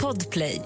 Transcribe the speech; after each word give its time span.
Podplay. 0.00 0.62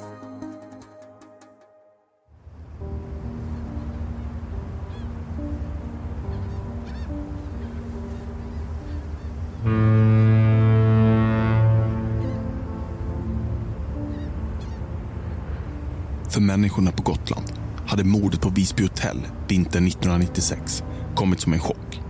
För 16.31 16.41
människorna 16.41 16.93
på 16.93 17.03
Gotland 17.03 17.53
hade 17.87 18.05
mordet 18.05 18.41
på 18.41 18.49
Visby 18.49 18.83
hotell 18.83 19.21
vintern 19.49 19.87
1996 19.87 20.83
kommit 21.15 21.41
som 21.41 21.53
en 21.53 21.61
chock. 21.61 22.01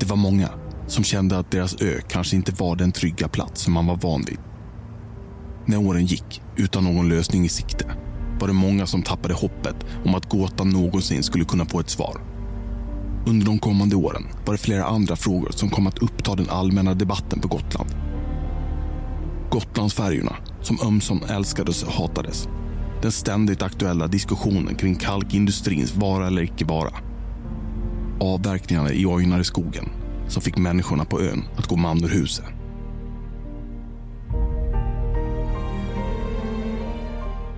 Det 0.00 0.06
var 0.06 0.16
många 0.16 0.50
som 0.86 1.04
kände 1.04 1.38
att 1.38 1.50
deras 1.50 1.82
ö 1.82 2.00
kanske 2.08 2.36
inte 2.36 2.52
var 2.52 2.76
den 2.76 2.92
trygga 2.92 3.28
plats 3.28 3.62
som 3.62 3.72
man 3.72 3.86
var 3.86 3.96
van 3.96 4.24
vid. 4.26 4.38
När 5.68 5.86
åren 5.86 6.06
gick 6.06 6.42
utan 6.56 6.84
någon 6.84 7.08
lösning 7.08 7.44
i 7.44 7.48
sikte 7.48 7.84
var 8.40 8.48
det 8.48 8.54
många 8.54 8.86
som 8.86 9.02
tappade 9.02 9.34
hoppet 9.34 9.76
om 10.04 10.14
att 10.14 10.28
gåtan 10.28 10.70
någonsin 10.70 11.22
skulle 11.22 11.44
kunna 11.44 11.64
få 11.64 11.80
ett 11.80 11.90
svar. 11.90 12.20
Under 13.26 13.46
de 13.46 13.58
kommande 13.58 13.96
åren 13.96 14.22
var 14.46 14.54
det 14.54 14.58
flera 14.58 14.84
andra 14.84 15.16
frågor 15.16 15.50
som 15.50 15.70
kom 15.70 15.86
att 15.86 15.98
uppta 15.98 16.34
den 16.34 16.50
allmänna 16.50 16.94
debatten 16.94 17.40
på 17.40 17.48
Gotland. 17.48 17.90
Gotlandsfärjorna, 19.50 20.36
som 20.62 20.78
ömsom 20.84 21.22
älskades 21.28 21.82
och 21.82 21.92
hatades. 21.92 22.48
Den 23.02 23.12
ständigt 23.12 23.62
aktuella 23.62 24.06
diskussionen 24.06 24.74
kring 24.74 24.94
kalkindustrins 24.94 25.96
vara 25.96 26.26
eller 26.26 26.42
icke 26.42 26.64
vara. 26.64 26.92
Avverkningarna 28.20 28.92
i 28.92 29.06
Ojnare 29.06 29.44
skogen 29.44 29.88
som 30.28 30.42
fick 30.42 30.56
människorna 30.56 31.04
på 31.04 31.20
ön 31.20 31.44
att 31.56 31.66
gå 31.66 31.76
man 31.76 32.04
ur 32.04 32.08
huset. 32.08 32.57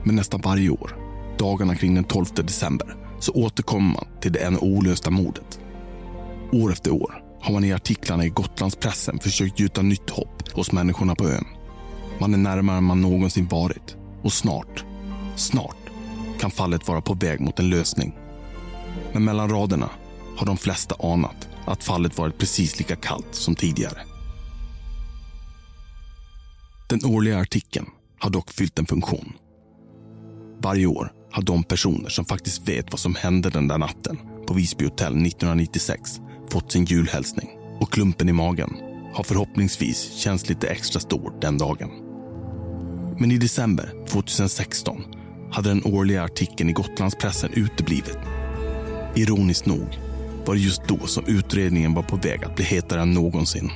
Men 0.05 0.17
nästan 0.17 0.41
varje 0.41 0.71
år, 0.71 0.97
dagarna 1.39 1.75
kring 1.75 1.95
den 1.95 2.05
12 2.05 2.27
december, 2.35 2.97
så 3.21 3.33
återkommer 3.33 3.95
man 3.95 4.21
till 4.21 4.33
det 4.33 4.39
ännu 4.39 4.59
olösta 4.59 5.11
mordet. 5.11 5.61
År 6.53 6.73
efter 6.73 6.91
år 6.91 7.25
har 7.41 7.53
man 7.53 7.65
i 7.65 7.73
artiklarna 7.73 8.25
i 8.25 8.29
Gotlandspressen 8.29 9.19
försökt 9.19 9.61
gjuta 9.61 9.83
nytt 9.83 10.11
hopp 10.11 10.49
hos 10.53 10.73
människorna 10.73 11.15
på 11.15 11.29
ön. 11.29 11.45
Man 12.19 12.35
är 12.35 12.39
närmare 12.39 12.77
än 12.79 12.85
man 12.85 13.01
någonsin 13.01 13.49
varit 13.49 13.97
och 14.23 14.33
snart, 14.33 14.85
snart 15.37 15.77
kan 16.41 16.51
fallet 16.51 16.89
vara 16.89 17.01
på 17.01 17.15
väg 17.15 17.41
mot 17.41 17.59
en 17.59 17.71
lösning. 17.71 18.17
Men 19.13 19.25
mellan 19.25 19.51
raderna 19.51 19.91
har 20.37 20.47
de 20.47 20.57
flesta 20.57 20.95
anat 21.03 21.49
att 21.65 21.85
fallet 21.85 22.19
varit 22.19 22.39
precis 22.39 22.79
lika 22.79 22.97
kallt 22.97 23.35
som 23.35 23.55
tidigare. 23.55 23.99
Den 26.89 27.05
årliga 27.05 27.39
artikeln 27.39 27.87
har 28.19 28.31
dock 28.31 28.51
fyllt 28.51 28.79
en 28.79 28.87
funktion. 28.87 29.33
Varje 30.63 30.87
år 30.87 31.13
har 31.33 31.43
de 31.43 31.65
personer 31.65 32.09
som 32.09 32.25
faktiskt 32.25 32.69
vet 32.69 32.91
vad 32.91 33.01
som 33.01 33.15
hände 33.15 33.51
den 33.51 33.69
där 33.69 33.79
natten 33.79 34.19
på 34.47 34.55
Visby 34.55 34.85
hotell 34.85 35.27
1996 35.27 36.21
fått 36.51 36.73
sin 36.73 36.85
julhälsning 36.85 37.49
och 37.81 37.93
klumpen 37.93 38.29
i 38.29 38.33
magen 38.33 38.71
har 39.15 39.25
förhoppningsvis 39.25 40.13
känts 40.13 40.49
lite 40.49 40.69
extra 40.69 41.01
stor 41.01 41.33
den 41.41 41.59
dagen. 41.59 41.91
Men 43.19 43.33
i 43.33 43.39
december 43.39 44.07
2016 44.09 45.03
hade 45.53 45.69
den 45.69 45.85
årliga 45.85 46.23
artikeln 46.23 46.71
i 46.71 46.73
Gotlandspressen 46.73 47.53
uteblivit. 47.53 48.19
Ironiskt 49.15 49.67
nog 49.67 49.99
var 50.47 50.55
det 50.55 50.61
just 50.61 50.89
då 50.89 51.07
som 51.07 51.25
utredningen 51.27 51.95
var 51.95 52.03
på 52.03 52.17
väg 52.17 52.45
att 52.45 52.57
bli 52.57 52.65
hetare 52.65 53.03
än 53.03 53.13
någonsin. 53.13 53.71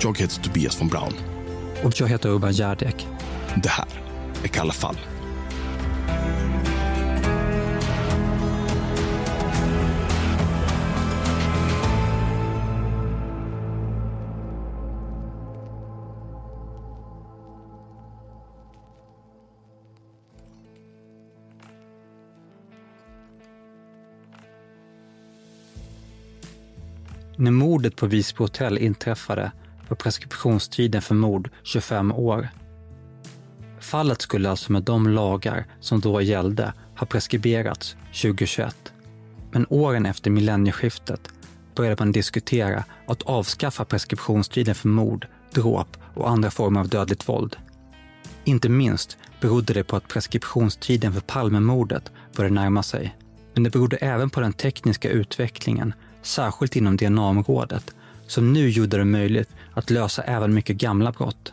Jag 0.00 0.18
heter 0.18 0.42
Tobias 0.42 0.80
von 0.80 0.88
Braun. 0.88 1.12
Och 1.84 2.00
jag 2.00 2.08
heter 2.08 2.28
Urban 2.28 2.52
Järdek. 2.52 3.06
Det 3.62 3.68
här 3.68 3.88
är 4.44 4.48
Kalla 4.48 4.72
fall. 4.72 4.96
När 27.36 27.50
mordet 27.50 27.96
på 27.96 28.06
Visby 28.06 28.38
hotell 28.38 28.78
inträffade 28.78 29.52
var 29.88 29.96
preskriptionstiden 29.96 31.02
för 31.02 31.14
mord 31.14 31.50
25 31.62 32.12
år. 32.12 32.48
Fallet 33.80 34.22
skulle 34.22 34.50
alltså 34.50 34.72
med 34.72 34.82
de 34.82 35.08
lagar 35.08 35.66
som 35.80 36.00
då 36.00 36.20
gällde 36.20 36.72
ha 36.96 37.06
preskriberats 37.06 37.96
2021. 38.22 38.92
Men 39.50 39.66
åren 39.68 40.06
efter 40.06 40.30
millennieskiftet 40.30 41.28
började 41.74 41.96
man 41.98 42.12
diskutera 42.12 42.84
att 43.06 43.22
avskaffa 43.22 43.84
preskriptionstiden 43.84 44.74
för 44.74 44.88
mord, 44.88 45.26
dråp 45.54 45.96
och 46.14 46.30
andra 46.30 46.50
former 46.50 46.80
av 46.80 46.88
dödligt 46.88 47.28
våld. 47.28 47.56
Inte 48.44 48.68
minst 48.68 49.18
berodde 49.40 49.72
det 49.72 49.84
på 49.84 49.96
att 49.96 50.08
preskriptionstiden 50.08 51.12
för 51.12 51.20
Palmemordet 51.20 52.12
började 52.36 52.54
närma 52.54 52.82
sig. 52.82 53.16
Men 53.54 53.62
det 53.62 53.70
berodde 53.70 53.96
även 53.96 54.30
på 54.30 54.40
den 54.40 54.52
tekniska 54.52 55.10
utvecklingen, 55.10 55.94
särskilt 56.22 56.76
inom 56.76 56.96
DNA-området, 56.96 57.94
som 58.26 58.52
nu 58.52 58.68
gjorde 58.68 58.98
det 58.98 59.04
möjligt 59.04 59.48
att 59.78 59.90
lösa 59.90 60.22
även 60.22 60.54
mycket 60.54 60.76
gamla 60.76 61.12
brott. 61.12 61.52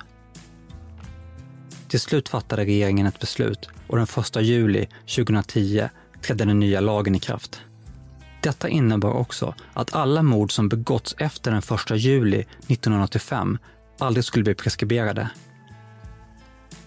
Till 1.87 1.99
slut 1.99 2.29
fattade 2.29 2.65
regeringen 2.65 3.07
ett 3.07 3.19
beslut 3.19 3.69
och 3.87 3.97
den 3.97 4.07
1 4.17 4.35
juli 4.41 4.87
2010 5.15 5.89
trädde 6.21 6.45
den 6.45 6.59
nya 6.59 6.79
lagen 6.79 7.15
i 7.15 7.19
kraft. 7.19 7.61
Detta 8.41 8.69
innebar 8.69 9.11
också 9.11 9.55
att 9.73 9.95
alla 9.95 10.23
mord 10.23 10.51
som 10.51 10.69
begåtts 10.69 11.15
efter 11.17 11.51
den 11.51 11.59
1 11.59 11.99
juli 12.01 12.39
1985 12.39 13.57
aldrig 13.99 14.25
skulle 14.25 14.43
bli 14.43 14.55
preskriberade. 14.55 15.29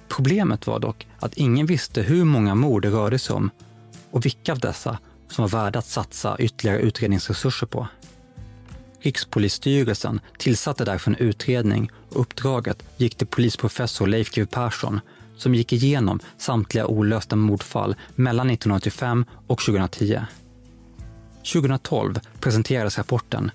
Problemet 0.09 0.67
var 0.67 0.79
dock 0.79 1.07
att 1.19 1.35
ingen 1.35 1.67
visste 1.67 2.03
hur 2.03 2.25
många 2.25 2.55
mord 2.55 2.83
det 2.83 2.91
rörde 2.91 3.19
sig 3.19 3.37
om 3.37 3.51
och 4.11 4.25
vilka 4.25 4.53
av 4.53 4.59
dessa 4.59 4.99
som 5.29 5.43
var 5.43 5.49
värda 5.49 5.79
att 5.79 5.87
satsa 5.87 6.37
ytterligare 6.39 6.79
utredningsresurser 6.79 7.67
på. 7.67 7.89
Rikspolisstyrelsen 9.01 10.21
tillsatte 10.39 10.85
därför 10.85 11.11
en 11.11 11.17
utredning 11.17 11.91
och 12.09 12.21
uppdraget 12.21 12.83
gick 12.97 13.15
till 13.15 13.27
polisprofessor 13.27 14.07
Leif 14.07 14.31
GW 14.31 14.47
Persson 14.47 15.01
som 15.37 15.55
gick 15.55 15.73
igenom 15.73 16.21
samtliga 16.39 16.87
olösta 16.87 17.37
mordfall 17.37 17.97
mellan 18.15 18.51
1985 18.51 19.25
och 19.47 19.59
2010. 19.59 20.21
2012 21.53 22.21
presenterades 22.41 22.99
rapporten. 22.99 23.51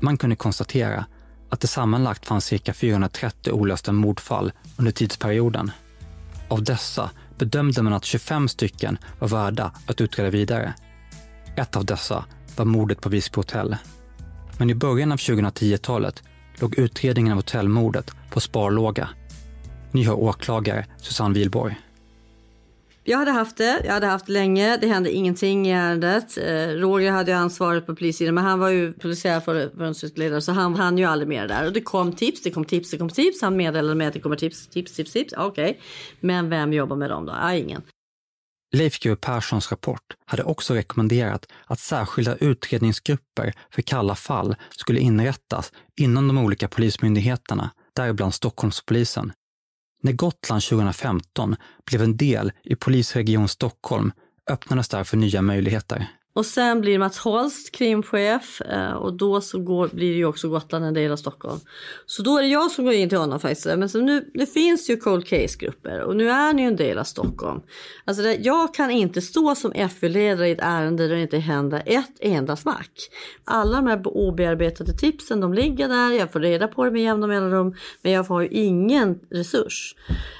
Man 0.00 0.16
kunde 0.16 0.36
konstatera 0.36 1.04
att 1.48 1.60
det 1.60 1.66
sammanlagt 1.66 2.26
fanns 2.26 2.44
cirka 2.44 2.74
430 2.74 3.52
olösta 3.52 3.92
mordfall 3.92 4.52
under 4.76 4.92
tidsperioden. 4.92 5.70
Av 6.48 6.64
dessa 6.64 7.10
bedömde 7.38 7.82
man 7.82 7.92
att 7.92 8.04
25 8.04 8.48
stycken 8.48 8.98
var 9.18 9.28
värda 9.28 9.72
att 9.86 10.00
utreda 10.00 10.30
vidare. 10.30 10.74
Ett 11.56 11.76
av 11.76 11.84
dessa 11.84 12.24
var 12.56 12.64
mordet 12.64 13.00
på 13.00 13.08
Visby 13.08 13.36
hotell. 13.36 13.76
Men 14.60 14.70
i 14.70 14.74
början 14.74 15.12
av 15.12 15.18
2010-talet 15.18 16.22
låg 16.60 16.78
utredningen 16.78 17.32
av 17.32 17.38
hotellmordet 17.38 18.10
på 18.30 18.40
sparlåga. 18.40 19.08
Ni 19.92 20.04
hör 20.04 20.14
åklagare 20.14 20.86
Susanne 20.96 21.34
Wilborg. 21.34 21.80
Jag 23.04 23.18
hade 23.18 23.30
haft 23.30 23.56
det, 23.56 23.80
jag 23.84 23.92
hade 23.92 24.06
haft 24.06 24.26
det 24.26 24.32
länge, 24.32 24.76
det 24.76 24.86
hände 24.86 25.12
ingenting 25.12 25.68
i 25.68 25.72
ärendet. 25.72 26.38
Eh, 26.38 26.68
Roger 26.68 27.10
hade 27.10 27.30
ju 27.30 27.36
ansvaret 27.36 27.86
på 27.86 27.96
polissidan 27.96 28.34
men 28.34 28.44
han 28.44 28.58
var 28.58 28.68
ju 28.68 28.92
polisiär 28.92 29.40
förundersökningsledare 29.40 30.40
så 30.40 30.52
han 30.52 30.76
hann 30.76 30.98
ju 30.98 31.04
aldrig 31.04 31.28
med 31.28 31.42
det 31.42 31.54
där. 31.54 31.66
Och 31.66 31.72
det 31.72 31.80
kom 31.80 32.12
tips, 32.12 32.42
det 32.42 32.50
kom 32.50 32.64
tips, 32.64 32.90
det 32.90 32.98
kom 32.98 33.08
tips. 33.08 33.42
Han 33.42 33.56
meddelade 33.56 33.94
mig 33.94 34.06
att 34.06 34.14
det 34.14 34.20
kommer 34.20 34.36
tips, 34.36 34.66
tips, 34.66 34.92
tips, 34.92 35.12
tips. 35.12 35.34
Okej, 35.36 35.70
okay. 35.70 35.74
men 36.20 36.48
vem 36.48 36.72
jobbar 36.72 36.96
med 36.96 37.10
dem 37.10 37.26
då? 37.26 37.32
Ja, 37.32 37.54
ingen. 37.54 37.82
Leif 38.72 39.00
GW 39.00 39.16
Perssons 39.16 39.70
rapport 39.70 40.16
hade 40.26 40.42
också 40.42 40.74
rekommenderat 40.74 41.46
att 41.66 41.80
särskilda 41.80 42.36
utredningsgrupper 42.36 43.52
för 43.70 43.82
kalla 43.82 44.14
fall 44.14 44.56
skulle 44.70 45.00
inrättas 45.00 45.72
inom 45.96 46.28
de 46.28 46.38
olika 46.38 46.68
polismyndigheterna, 46.68 47.70
däribland 47.96 48.34
Stockholmspolisen. 48.34 49.32
När 50.02 50.12
Gotland 50.12 50.62
2015 50.62 51.56
blev 51.86 52.02
en 52.02 52.16
del 52.16 52.52
i 52.64 52.76
polisregion 52.76 53.48
Stockholm 53.48 54.12
öppnades 54.50 54.88
därför 54.88 55.16
nya 55.16 55.42
möjligheter. 55.42 56.06
Och 56.40 56.46
sen 56.46 56.80
blir 56.80 56.98
Mats 56.98 57.18
Holst 57.18 57.74
krimchef 57.74 58.60
eh, 58.60 58.92
och 58.92 59.12
då 59.12 59.40
så 59.40 59.58
går, 59.58 59.88
blir 59.88 60.10
det 60.10 60.16
ju 60.16 60.24
också 60.24 60.48
Gotland 60.48 60.84
en 60.84 60.94
del 60.94 61.12
av 61.12 61.16
Stockholm. 61.16 61.60
Så 62.06 62.22
då 62.22 62.38
är 62.38 62.42
det 62.42 62.48
jag 62.48 62.70
som 62.70 62.84
går 62.84 62.94
in 62.94 63.08
till 63.08 63.18
honom 63.18 63.40
faktiskt. 63.40 63.66
Men 63.66 63.88
så 63.88 64.00
nu, 64.00 64.30
det 64.34 64.46
finns 64.46 64.90
ju 64.90 64.96
cold 64.96 65.26
case-grupper 65.26 66.00
och 66.00 66.16
nu 66.16 66.30
är 66.30 66.52
ni 66.52 66.62
ju 66.62 66.68
en 66.68 66.76
del 66.76 66.98
av 66.98 67.04
Stockholm. 67.04 67.60
Alltså 68.04 68.22
det, 68.22 68.34
jag 68.34 68.74
kan 68.74 68.90
inte 68.90 69.20
stå 69.22 69.54
som 69.54 69.72
FU-ledare 69.72 70.48
i 70.48 70.52
ett 70.52 70.60
ärende 70.62 71.08
där 71.08 71.14
det 71.14 71.22
inte 71.22 71.38
händer 71.38 71.82
ett 71.86 72.16
enda 72.20 72.56
smack. 72.56 72.92
Alla 73.44 73.76
de 73.76 73.86
här 73.86 74.06
obearbetade 74.06 74.92
tipsen 74.92 75.40
de 75.40 75.54
ligger 75.54 75.88
där, 75.88 76.10
jag 76.10 76.32
får 76.32 76.40
reda 76.40 76.68
på 76.68 76.84
det 76.84 76.90
med 76.90 77.02
jämna 77.02 77.26
mellanrum 77.26 77.74
men 78.02 78.12
jag 78.12 78.24
har 78.24 78.40
ju 78.40 78.48
ingen 78.48 79.20
resurs. 79.30 79.94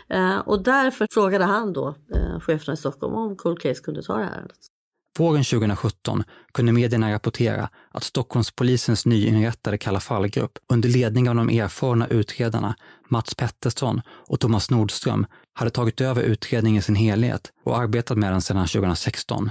Eh, 0.08 0.38
och 0.38 0.62
därför 0.62 1.06
frågade 1.11 1.44
han 1.44 1.73
då 1.73 1.94
eh, 2.14 2.41
cheferna 2.41 2.75
i 2.75 2.76
Stockholm 2.76 3.14
om 3.14 3.37
cold 3.37 3.61
case 3.61 3.82
kunde 3.82 4.03
ta 4.03 4.17
det 4.17 4.25
här 4.25 4.32
ärendet. 4.32 4.69
Våren 5.19 5.45
2017 5.45 6.25
kunde 6.55 6.73
medierna 6.73 7.12
rapportera 7.12 7.69
att 7.91 8.05
Stockholmspolisens 8.05 9.07
nyinrättade 9.07 9.79
Kalla 9.79 10.01
fallgrupp 10.01 10.59
under 10.73 10.89
ledning 10.89 11.29
av 11.29 11.35
de 11.35 11.49
erfarna 11.49 12.07
utredarna 12.07 12.77
Mats 13.09 13.35
Pettersson 13.35 14.01
och 14.09 14.41
Thomas 14.41 14.71
Nordström 14.71 15.27
hade 15.53 15.71
tagit 15.71 16.01
över 16.01 16.23
utredningen 16.23 16.79
i 16.79 16.83
sin 16.83 16.95
helhet 16.95 17.53
och 17.65 17.79
arbetat 17.79 18.19
med 18.19 18.33
den 18.33 18.43
sedan 18.43 18.67
2016. 18.67 19.51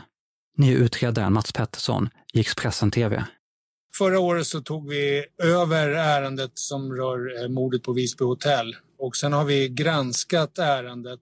Nye 0.57 0.75
utredaren 0.75 1.33
Mats 1.33 1.51
Pettersson 1.51 2.09
i 2.33 2.39
Expressen 2.39 2.91
TV. 2.91 3.25
Förra 3.97 4.19
året 4.19 4.47
så 4.47 4.61
tog 4.61 4.89
vi 4.89 5.25
över 5.43 5.87
ärendet 5.89 6.51
som 6.53 6.93
rör 6.93 7.43
eh, 7.43 7.49
mordet 7.49 7.83
på 7.83 7.93
Visby 7.93 8.25
hotell 8.25 8.75
och 8.99 9.15
sen 9.15 9.33
har 9.33 9.45
vi 9.45 9.69
granskat 9.69 10.59
ärendet 10.59 11.19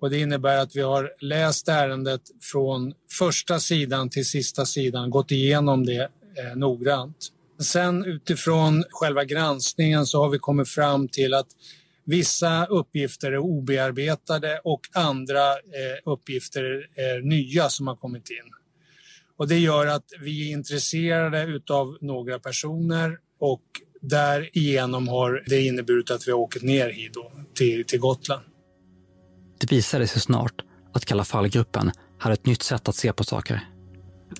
och 0.00 0.10
det 0.10 0.18
innebär 0.18 0.58
att 0.58 0.76
vi 0.76 0.80
har 0.80 1.12
läst 1.20 1.68
ärendet 1.68 2.22
från 2.40 2.94
första 3.18 3.60
sidan 3.60 4.10
till 4.10 4.26
sista 4.26 4.66
sidan, 4.66 5.10
gått 5.10 5.30
igenom 5.30 5.86
det 5.86 6.02
eh, 6.02 6.56
noggrant. 6.56 7.16
Sen 7.60 8.04
utifrån 8.04 8.84
själva 8.90 9.24
granskningen 9.24 10.06
så 10.06 10.22
har 10.22 10.30
vi 10.30 10.38
kommit 10.38 10.68
fram 10.68 11.08
till 11.08 11.34
att 11.34 11.48
vissa 12.04 12.66
uppgifter 12.66 13.32
är 13.32 13.38
obearbetade 13.38 14.60
och 14.64 14.80
andra 14.94 15.50
eh, 15.50 16.12
uppgifter 16.12 16.62
är 16.94 17.20
nya 17.20 17.68
som 17.68 17.86
har 17.86 17.96
kommit 17.96 18.30
in. 18.30 18.52
Och 19.36 19.48
det 19.48 19.58
gör 19.58 19.86
att 19.86 20.04
vi 20.20 20.48
är 20.48 20.52
intresserade 20.52 21.42
utav 21.42 21.98
några 22.00 22.38
personer 22.38 23.18
och 23.38 23.62
därigenom 24.08 25.08
har 25.08 25.42
det 25.46 25.62
inneburit 25.62 26.10
att 26.10 26.28
vi 26.28 26.32
har 26.32 26.38
åkt 26.38 26.62
ner 26.62 26.90
hit 26.90 27.14
då, 27.14 27.32
till, 27.54 27.84
till 27.84 28.00
Gotland. 28.00 28.42
Det 29.60 29.72
visade 29.72 30.06
sig 30.06 30.20
snart 30.20 30.62
att 30.92 31.04
Kalla 31.04 31.24
fallgruppen 31.24 31.90
hade 32.18 32.34
ett 32.34 32.46
nytt 32.46 32.62
sätt 32.62 32.88
att 32.88 32.96
se 32.96 33.12
på 33.12 33.24
saker. 33.24 33.60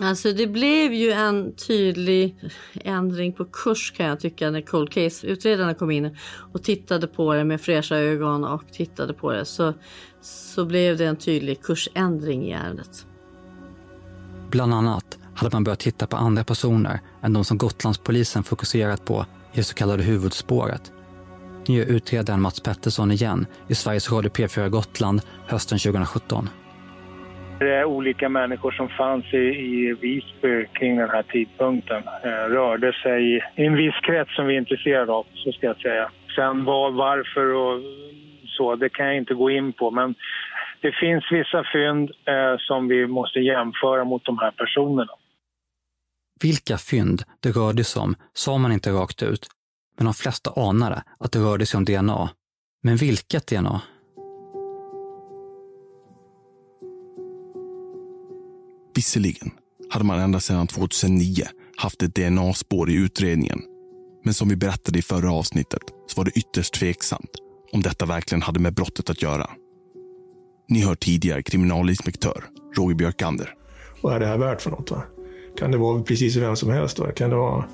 Alltså 0.01 0.33
det 0.33 0.47
blev 0.47 0.93
ju 0.93 1.13
en 1.13 1.57
tydlig 1.57 2.37
ändring 2.75 3.33
på 3.33 3.45
kurs 3.45 3.93
kan 3.97 4.07
jag 4.07 4.21
tycka 4.21 4.51
när 4.51 4.61
Cold 4.61 4.93
Case-utredarna 4.93 5.75
kom 5.75 5.91
in 5.91 6.17
och 6.53 6.63
tittade 6.63 7.07
på 7.07 7.35
det 7.35 7.45
med 7.45 7.61
fräscha 7.61 7.97
ögon 7.97 8.45
och 8.45 8.63
tittade 8.73 9.13
på 9.13 9.33
det 9.33 9.45
så, 9.45 9.73
så 10.23 10.65
blev 10.65 10.97
det 10.97 11.05
en 11.05 11.17
tydlig 11.17 11.63
kursändring 11.63 12.45
i 12.45 12.53
ärendet. 12.53 13.07
Bland 14.51 14.75
annat 14.75 15.19
hade 15.35 15.57
man 15.57 15.65
börjat 15.65 15.81
titta 15.81 16.07
på 16.07 16.17
andra 16.17 16.45
personer 16.45 17.01
än 17.23 17.33
de 17.33 17.45
som 17.45 17.59
Gotlandspolisen 17.59 18.43
fokuserat 18.43 19.05
på 19.05 19.27
i 19.55 19.57
det 19.57 19.63
så 19.63 19.75
kallade 19.75 20.03
huvudspåret. 20.03 20.93
Nu 21.69 21.75
gör 21.75 21.97
utredaren 21.97 22.41
Mats 22.41 22.61
Pettersson 22.63 23.11
igen 23.11 23.47
i 23.69 23.75
Sveriges 23.75 24.13
Radio 24.13 24.31
P4 24.31 24.69
Gotland 24.69 25.21
hösten 25.49 25.79
2017. 25.79 26.49
Det 27.59 27.75
är 27.75 27.85
olika 27.85 28.29
människor 28.29 28.71
som 28.71 28.89
fanns 28.89 29.35
i, 29.35 29.37
i 29.37 29.97
Visby 30.01 30.67
kring 30.73 30.97
den 30.97 31.11
här 31.11 31.23
tidpunkten. 31.23 32.03
Eh, 32.25 32.29
rörde 32.31 32.93
sig 32.93 33.37
i 33.37 33.41
en 33.55 33.77
viss 33.77 33.95
krets 34.03 34.35
som 34.37 34.47
vi 34.47 34.55
är 34.55 34.59
intresserade 34.59 35.13
av, 35.13 35.27
så 35.35 35.53
ska 35.53 35.67
jag 35.67 35.77
säga. 35.77 36.11
Sen 36.37 36.65
var, 36.65 36.91
varför 36.91 37.47
och 37.55 37.81
så, 38.47 38.77
det 38.77 38.89
kan 38.89 39.07
jag 39.07 39.17
inte 39.17 39.35
gå 39.35 39.51
in 39.51 39.73
på. 39.73 39.91
Men 39.91 40.15
det 40.81 40.93
finns 40.93 41.25
vissa 41.33 41.65
fynd 41.73 42.11
eh, 42.25 42.57
som 42.59 42.89
vi 42.89 43.07
måste 43.07 43.41
jämföra 43.41 44.05
mot 44.05 44.25
de 44.25 44.39
här 44.39 44.51
personerna. 44.51 45.13
Vilka 46.41 46.79
fynd 46.79 47.23
det 47.41 47.51
rörde 47.51 47.85
sig 47.85 48.03
om 48.03 48.17
sa 48.35 48.59
man 48.59 48.73
inte 48.73 48.93
rakt 48.93 49.23
ut, 49.23 49.47
men 49.97 50.05
de 50.05 50.15
flesta 50.15 50.53
anade 50.57 51.03
att 51.19 51.33
det 51.33 51.39
rörde 51.39 51.67
sig 51.67 51.79
om 51.79 51.85
DNA. 51.85 52.31
Men 52.83 52.97
vilket 52.97 53.47
DNA? 53.47 53.83
Visserligen 58.95 59.51
hade 59.91 60.05
man 60.05 60.19
ända 60.19 60.41
sedan 60.41 60.67
2009 60.67 61.45
haft 61.77 62.03
ett 62.03 62.15
DNA-spår 62.15 62.91
i 62.91 62.95
utredningen. 62.95 63.63
Men 64.25 64.35
som 64.35 64.49
vi 64.49 64.57
berättade 64.57 64.99
i 64.99 65.03
förra 65.03 65.33
avsnittet 65.33 65.83
så 66.07 66.21
var 66.21 66.25
det 66.25 66.39
ytterst 66.39 66.75
tveksamt 66.75 67.31
om 67.73 67.83
detta 67.83 68.07
verkligen 68.07 68.43
hade 68.43 68.61
med 68.61 68.75
brottet 68.75 69.11
att 69.11 69.23
göra. 69.23 69.51
Ni 70.69 70.85
hör 70.85 70.95
tidigare 70.95 71.43
kriminalinspektör 71.43 72.45
Roger 72.77 72.97
Björkander. 72.97 73.55
Vad 74.03 74.15
är 74.15 74.21
det 74.21 74.27
här 74.27 74.39
värt 74.39 74.63
för 74.63 74.71
något? 74.71 74.91
Va? 74.91 75.03
Kan 75.59 75.71
det 75.71 75.79
vara 75.79 76.03
precis 76.03 76.37
vem 76.37 76.57
som 76.57 76.71
helst? 76.71 76.99
Va? 76.99 77.13
Kan 77.13 77.31
det 77.31 77.37
vara 77.37 77.65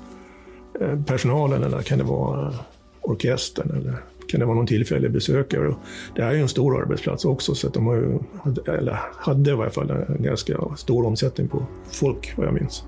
eh, 0.81 1.03
personalen 1.03 1.63
eller 1.63 1.81
kan 1.81 1.97
det 1.97 2.03
vara 2.03 2.47
eh, 2.47 2.55
orkestern? 3.01 3.71
Eller 3.71 3.97
kan 4.27 4.39
det 4.39 4.45
vara 4.45 4.55
någon 4.55 4.67
tillfällig 4.67 5.11
besökare? 5.11 5.75
Det 6.15 6.23
här 6.23 6.29
är 6.29 6.35
ju 6.35 6.41
en 6.41 6.49
stor 6.49 6.81
arbetsplats 6.81 7.25
också, 7.25 7.55
så 7.55 7.67
att 7.67 7.73
de 7.73 7.85
har 7.85 7.95
ju, 7.95 8.19
eller 8.67 8.99
hade 9.15 9.51
i 9.51 9.53
varje 9.53 9.71
fall 9.71 9.89
en 9.89 10.23
ganska 10.23 10.57
stor 10.77 11.05
omsättning 11.05 11.47
på 11.47 11.65
folk, 11.91 12.33
vad 12.37 12.47
jag 12.47 12.53
minns. 12.53 12.83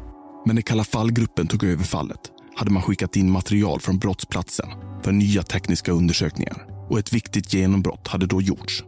Men 0.46 0.56
när 0.56 0.62
Kalla 0.62 0.84
fallgruppen 0.84 1.48
tog 1.48 1.64
över 1.64 1.84
fallet 1.84 2.20
hade 2.56 2.72
man 2.72 2.84
skickat 2.84 3.16
in 3.16 3.32
material 3.32 3.80
från 3.80 3.98
brottsplatsen 3.98 4.68
för 5.04 5.12
nya 5.12 5.44
tekniska 5.44 5.92
undersökningar 5.92 6.66
och 6.90 7.00
ett 7.00 7.14
viktigt 7.14 7.54
genombrott 7.54 8.08
hade 8.08 8.26
då 8.26 8.42
gjorts. 8.42 8.84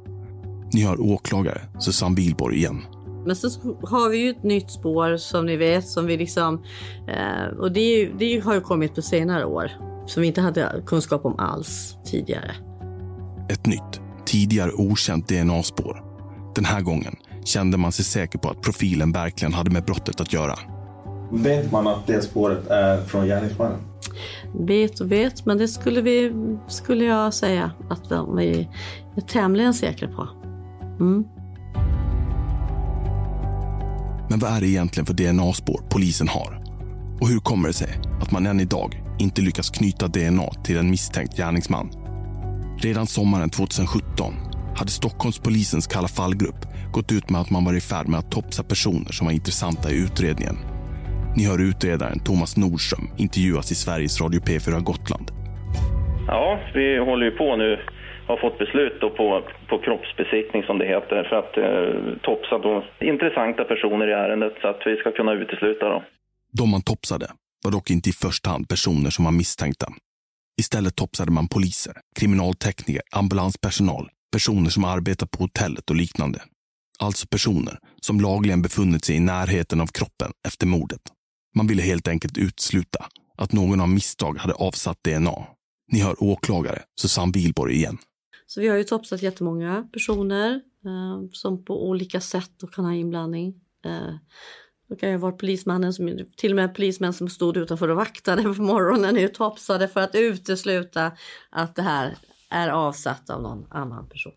Ni 0.74 0.84
hör 0.84 1.02
åklagare 1.02 1.62
Susanne 1.80 2.16
Wihlborg 2.16 2.58
igen. 2.58 2.82
Men 3.26 3.36
så 3.36 3.76
har 3.84 4.10
vi 4.10 4.18
ju 4.18 4.30
ett 4.30 4.44
nytt 4.44 4.72
spår 4.72 5.18
som 5.18 5.46
ni 5.46 5.56
vet 5.56 5.88
som 5.88 6.06
vi 6.06 6.18
liksom 6.18 6.64
eh, 7.08 7.58
och 7.60 7.72
det, 7.72 8.10
det 8.20 8.40
har 8.40 8.54
ju 8.54 8.62
kommit 8.62 8.96
på 8.96 9.02
senare 9.02 9.46
år 9.46 9.72
som 10.06 10.22
vi 10.22 10.28
inte 10.28 10.42
hade 10.42 10.82
kunskap 10.86 11.26
om 11.26 11.40
alls 11.40 11.98
tidigare. 12.06 12.52
Ett 13.50 13.66
nytt, 13.66 14.02
tidigare 14.26 14.72
okänt 14.72 15.28
DNA-spår. 15.28 16.04
Den 16.56 16.66
här 16.66 16.82
gången 16.82 17.16
kände 17.44 17.78
man 17.78 17.92
sig 17.92 18.06
säker 18.06 18.40
på 18.40 18.50
att 18.50 18.62
profilen 18.62 19.12
verkligen 19.12 19.54
hade 19.54 19.70
med 19.72 19.84
brottet 19.84 20.22
att 20.22 20.34
göra. 20.34 20.60
Vet 21.32 21.72
man 21.72 21.88
att 21.88 22.08
det 22.08 22.22
spåret 22.22 22.68
är 22.68 23.02
från 23.02 23.28
gärningsmannen? 23.28 23.80
Vet 24.60 25.00
och 25.00 25.12
vet, 25.12 25.46
men 25.46 25.58
det 25.58 25.68
skulle, 25.68 26.02
vi, 26.02 26.34
skulle 26.68 27.06
jag 27.06 27.34
säga 27.34 27.72
att 27.90 28.12
vi 28.38 28.70
är 29.16 29.22
tämligen 29.22 29.74
säkra 29.74 30.08
på. 30.08 30.28
Mm. 31.00 31.24
Men 34.30 34.40
vad 34.40 34.52
är 34.52 34.62
det 34.62 34.68
egentligen 34.68 35.06
för 35.06 35.14
DNA-spår 35.14 35.82
polisen 35.90 36.28
har? 36.28 36.62
Och 37.22 37.28
hur 37.28 37.40
kommer 37.40 37.68
det 37.68 37.74
sig 37.74 37.90
att 38.22 38.32
man 38.32 38.46
än 38.46 38.60
idag 38.60 39.02
inte 39.20 39.42
lyckas 39.42 39.70
knyta 39.70 40.08
DNA 40.08 40.50
till 40.64 40.78
en 40.78 40.90
misstänkt 40.90 41.38
gärningsman? 41.38 41.92
Redan 42.78 43.08
sommaren 43.08 43.50
2017 43.50 44.34
hade 44.76 44.92
Stockholmspolisens 44.92 45.88
Kalla 45.88 46.08
fallgrupp 46.08 46.66
gått 46.92 47.12
ut 47.12 47.30
med 47.30 47.42
att 47.42 47.50
man 47.50 47.66
var 47.66 47.74
i 47.74 47.82
färd 47.82 48.08
med 48.08 48.20
att 48.20 48.32
topsa 48.32 48.64
personer 48.64 49.12
som 49.12 49.28
var 49.28 49.34
intressanta 49.34 49.92
i 49.92 50.04
utredningen. 50.04 50.58
Ni 51.36 51.46
hör 51.46 51.62
utredaren 51.62 52.20
Thomas 52.20 52.58
Nordström 52.58 53.10
intervjuas 53.18 53.72
i 53.72 53.76
Sveriges 53.76 54.22
Radio 54.22 54.42
P4 54.42 54.80
Gotland. 54.80 55.32
Ja, 56.28 56.60
vi 56.74 57.00
håller 57.00 57.26
ju 57.26 57.32
på 57.32 57.56
nu 57.56 57.78
har 58.28 58.38
fått 58.38 58.58
beslut 58.58 59.00
på, 59.00 59.44
på 59.70 59.80
kroppsbesiktning 59.80 60.64
som 60.64 60.78
det 60.78 60.86
heter 60.86 61.24
för 61.30 61.36
att 61.36 61.58
eh, 61.58 62.18
topsa 62.22 62.58
då 62.58 62.84
intressanta 63.00 63.64
personer 63.64 64.08
i 64.08 64.12
ärendet 64.12 64.54
så 64.62 64.68
att 64.68 64.82
vi 64.86 64.96
ska 64.96 65.12
kunna 65.12 65.34
utesluta 65.34 65.90
dem. 65.90 66.04
De 66.52 66.70
man 66.72 66.82
topsade 66.82 67.28
var 67.64 67.72
dock 67.72 67.90
inte 67.90 68.10
i 68.10 68.14
första 68.14 68.50
hand 68.50 68.70
personer 68.70 69.10
som 69.10 69.26
var 69.26 69.32
misstänkta. 69.32 69.88
Istället 70.62 70.96
topsade 70.96 71.32
man 71.32 71.48
poliser, 71.48 71.94
kriminaltekniker, 72.20 73.02
ambulanspersonal, 73.12 74.10
personer 74.32 74.70
som 74.70 74.86
arbetar 74.86 75.28
på 75.28 75.44
hotellet 75.44 75.90
och 75.90 75.96
liknande. 75.96 76.40
Alltså 77.00 77.28
personer 77.28 77.78
som 78.02 78.20
lagligen 78.20 78.62
befunnit 78.62 79.06
sig 79.06 79.16
i 79.16 79.20
närheten 79.20 79.82
av 79.82 79.88
kroppen 79.88 80.32
efter 80.48 80.68
mordet. 80.68 81.02
Man 81.56 81.68
ville 81.68 81.82
helt 81.82 82.08
enkelt 82.08 82.38
utesluta 82.38 83.06
att 83.38 83.54
någon 83.54 83.82
av 83.82 83.90
misstag 83.90 84.38
hade 84.38 84.54
avsatt 84.54 85.04
DNA. 85.04 85.48
Ni 85.92 86.02
hör 86.02 86.24
åklagare 86.24 86.82
Susanne 87.02 87.32
Wilborg 87.36 87.76
igen. 87.76 87.98
Så 88.46 88.62
vi 88.62 88.68
har 88.68 88.78
ju 88.78 88.84
topsat 88.84 89.22
jättemånga 89.22 89.88
personer 89.94 90.62
eh, 90.86 91.30
som 91.32 91.66
på 91.66 91.88
olika 91.88 92.22
sätt 92.22 92.52
kan 92.76 92.86
ha 92.86 92.94
inblandning. 92.94 93.62
Eh, 93.86 94.16
det 94.90 94.96
kan 94.96 95.12
ju 95.12 95.18
vara 95.18 95.32
polismannen, 95.32 95.94
som, 95.94 96.20
till 96.38 96.52
och 96.52 96.56
med 96.56 96.76
polismän 96.76 97.14
som 97.14 97.30
stod 97.30 97.58
utanför 97.58 97.90
och 97.90 97.98
vaktade 97.98 98.44
på 98.44 98.62
morgonen 98.62 99.18
är 99.18 99.28
topsade 99.28 99.88
för 99.88 100.02
att 100.02 100.16
utesluta 100.16 101.12
att 101.50 101.76
det 101.76 101.82
här 101.82 102.16
är 102.50 102.70
avsatt 102.70 103.30
av 103.30 103.42
någon 103.42 103.72
annan 103.72 104.10
person. 104.10 104.34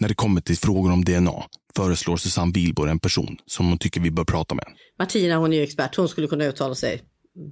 När 0.00 0.08
det 0.08 0.14
kommer 0.14 0.40
till 0.40 0.56
frågor 0.56 0.92
om 0.92 1.04
DNA 1.04 1.44
föreslår 1.76 2.16
Susanne 2.16 2.52
Wilborg 2.54 2.90
en 2.90 2.98
person 2.98 3.36
som 3.46 3.68
hon 3.68 3.78
tycker 3.78 4.00
vi 4.00 4.10
bör 4.10 4.24
prata 4.24 4.54
med. 4.54 4.64
Martina 4.98 5.36
hon 5.36 5.52
är 5.52 5.56
ju 5.56 5.62
expert, 5.62 5.96
hon 5.96 6.08
skulle 6.08 6.26
kunna 6.26 6.44
uttala 6.44 6.74
sig. 6.74 7.02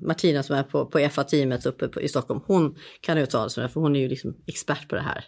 Martina 0.07 0.43
som 0.43 0.57
är 0.57 0.63
på, 0.63 0.87
på 0.87 1.09
FA-teamet 1.11 1.67
uppe 1.67 1.89
på, 1.89 2.01
i 2.01 2.09
Stockholm, 2.09 2.41
hon 2.47 2.77
kan 3.01 3.19
uttala 3.19 3.49
sig 3.49 3.69
för 3.69 3.81
hon 3.81 3.97
är 3.97 4.01
ju 4.01 4.09
liksom 4.09 4.37
expert 4.47 4.89
på 4.89 4.95
det 4.95 5.03
här. 5.03 5.25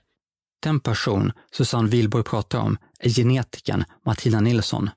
Den 0.62 0.80
person 0.80 1.32
Susanne 1.52 1.88
Wilborg 1.88 2.24
pratar 2.24 2.58
om 2.58 2.76
är 3.00 3.08
genetikern 3.08 3.84
Martina 4.02 4.40
Nilsson. 4.40 4.90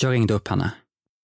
Jag 0.00 0.12
ringde 0.12 0.34
upp 0.34 0.48
henne. 0.48 0.74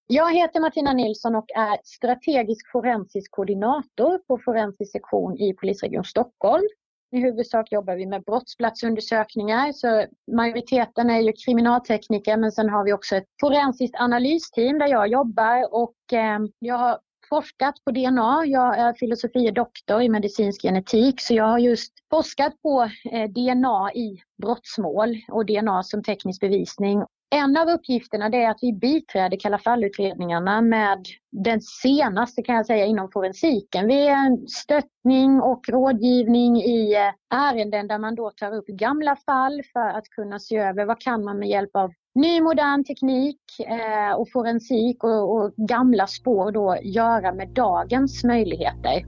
Jag 0.07 0.35
heter 0.35 0.61
Martina 0.61 0.93
Nilsson 0.93 1.35
och 1.35 1.51
är 1.57 1.79
strategisk 1.85 2.71
forensisk 2.73 3.31
koordinator 3.31 4.19
på 4.19 4.39
forensisk 4.45 4.93
sektion 4.93 5.39
i 5.39 5.55
polisregion 5.55 6.05
Stockholm. 6.05 6.65
I 7.11 7.19
huvudsak 7.21 7.73
jobbar 7.73 7.97
vi 7.97 8.07
med 8.07 8.23
brottsplatsundersökningar, 8.23 9.73
så 9.73 10.07
majoriteten 10.33 11.11
är 11.11 11.21
ju 11.21 11.33
kriminaltekniker 11.33 12.37
men 12.37 12.53
sen 12.53 12.69
har 12.69 12.85
vi 12.85 12.93
också 12.93 13.17
ett 13.17 13.27
forensiskt 13.41 14.01
analysteam 14.01 14.79
där 14.79 14.87
jag 14.87 15.09
jobbar 15.09 15.75
och 15.75 16.13
eh, 16.13 16.39
jag 16.59 16.79
har 16.79 16.99
forskat 17.29 17.75
på 17.85 17.91
DNA. 17.91 18.43
Jag 18.47 18.79
är 18.79 18.93
filosofie 18.93 19.51
doktor 19.51 20.03
i 20.03 20.09
medicinsk 20.09 20.63
genetik 20.63 21.21
så 21.21 21.35
jag 21.35 21.45
har 21.45 21.59
just 21.59 21.93
forskat 22.11 22.63
på 22.63 22.91
eh, 23.13 23.31
DNA 23.31 23.91
i 23.95 24.19
brottsmål 24.43 25.17
och 25.29 25.47
DNA 25.47 25.83
som 25.83 26.03
teknisk 26.03 26.41
bevisning. 26.41 27.03
En 27.31 27.57
av 27.57 27.69
uppgifterna 27.69 28.27
är 28.27 28.51
att 28.51 28.59
vi 28.63 28.73
biträder 28.73 29.37
Kalla 29.41 29.59
fall-utredningarna 29.59 30.61
med 30.61 31.07
den 31.31 31.61
senaste 31.61 32.43
kan 32.43 32.55
jag 32.55 32.67
säga 32.67 32.87
inom 32.87 33.11
forensiken. 33.11 33.87
Vi 33.87 34.09
är 34.09 34.27
en 34.27 34.49
stöttning 34.49 35.41
och 35.41 35.69
rådgivning 35.69 36.57
i 36.57 36.95
eh, 36.95 37.39
ärenden 37.39 37.89
där 37.89 37.99
man 37.99 38.15
då 38.15 38.31
tar 38.31 38.55
upp 38.55 38.67
gamla 38.67 39.17
fall 39.17 39.63
för 39.73 39.89
att 39.89 40.05
kunna 40.05 40.39
se 40.39 40.57
över 40.57 40.87
vad 40.87 41.01
kan 41.01 41.25
man 41.25 41.39
med 41.39 41.49
hjälp 41.49 41.71
av 41.77 41.93
ny 42.15 42.41
modern 42.41 42.85
teknik 42.85 43.41
eh, 43.59 44.17
och 44.17 44.29
forensik 44.33 45.05
och, 45.05 45.37
och 45.37 45.55
gamla 45.57 46.07
spår 46.07 46.53
då 46.53 46.77
göra 46.83 47.35
med 47.35 47.49
dagens 47.49 48.25
möjligheter. 48.25 49.05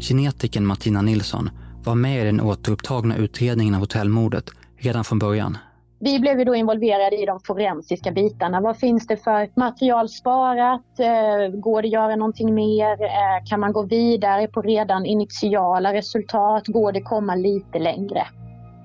Genetiken 0.00 0.66
Martina 0.66 1.02
Nilsson 1.02 1.50
var 1.84 1.94
med 1.94 2.22
i 2.22 2.24
den 2.24 2.40
återupptagna 2.40 3.16
utredningen 3.16 3.74
av 3.74 3.80
hotellmordet 3.80 4.50
redan 4.76 5.04
från 5.04 5.18
början. 5.18 5.58
Vi 6.00 6.18
blev 6.18 6.38
ju 6.38 6.44
då 6.44 6.54
involverade 6.54 7.22
i 7.22 7.26
de 7.26 7.40
forensiska 7.40 8.12
bitarna. 8.12 8.60
Vad 8.60 8.76
finns 8.76 9.06
det 9.06 9.16
för 9.16 9.50
material 9.54 10.08
sparat? 10.08 11.00
Eh, 11.00 11.58
går 11.60 11.82
det 11.82 11.88
att 11.88 11.92
göra 11.92 12.16
någonting 12.16 12.54
mer? 12.54 13.02
Eh, 13.02 13.46
kan 13.46 13.60
man 13.60 13.72
gå 13.72 13.82
vidare 13.82 14.48
på 14.48 14.62
redan 14.62 15.06
initiala 15.06 15.92
resultat? 15.92 16.66
Går 16.66 16.92
det 16.92 17.00
komma 17.00 17.34
lite 17.34 17.78
längre? 17.78 18.26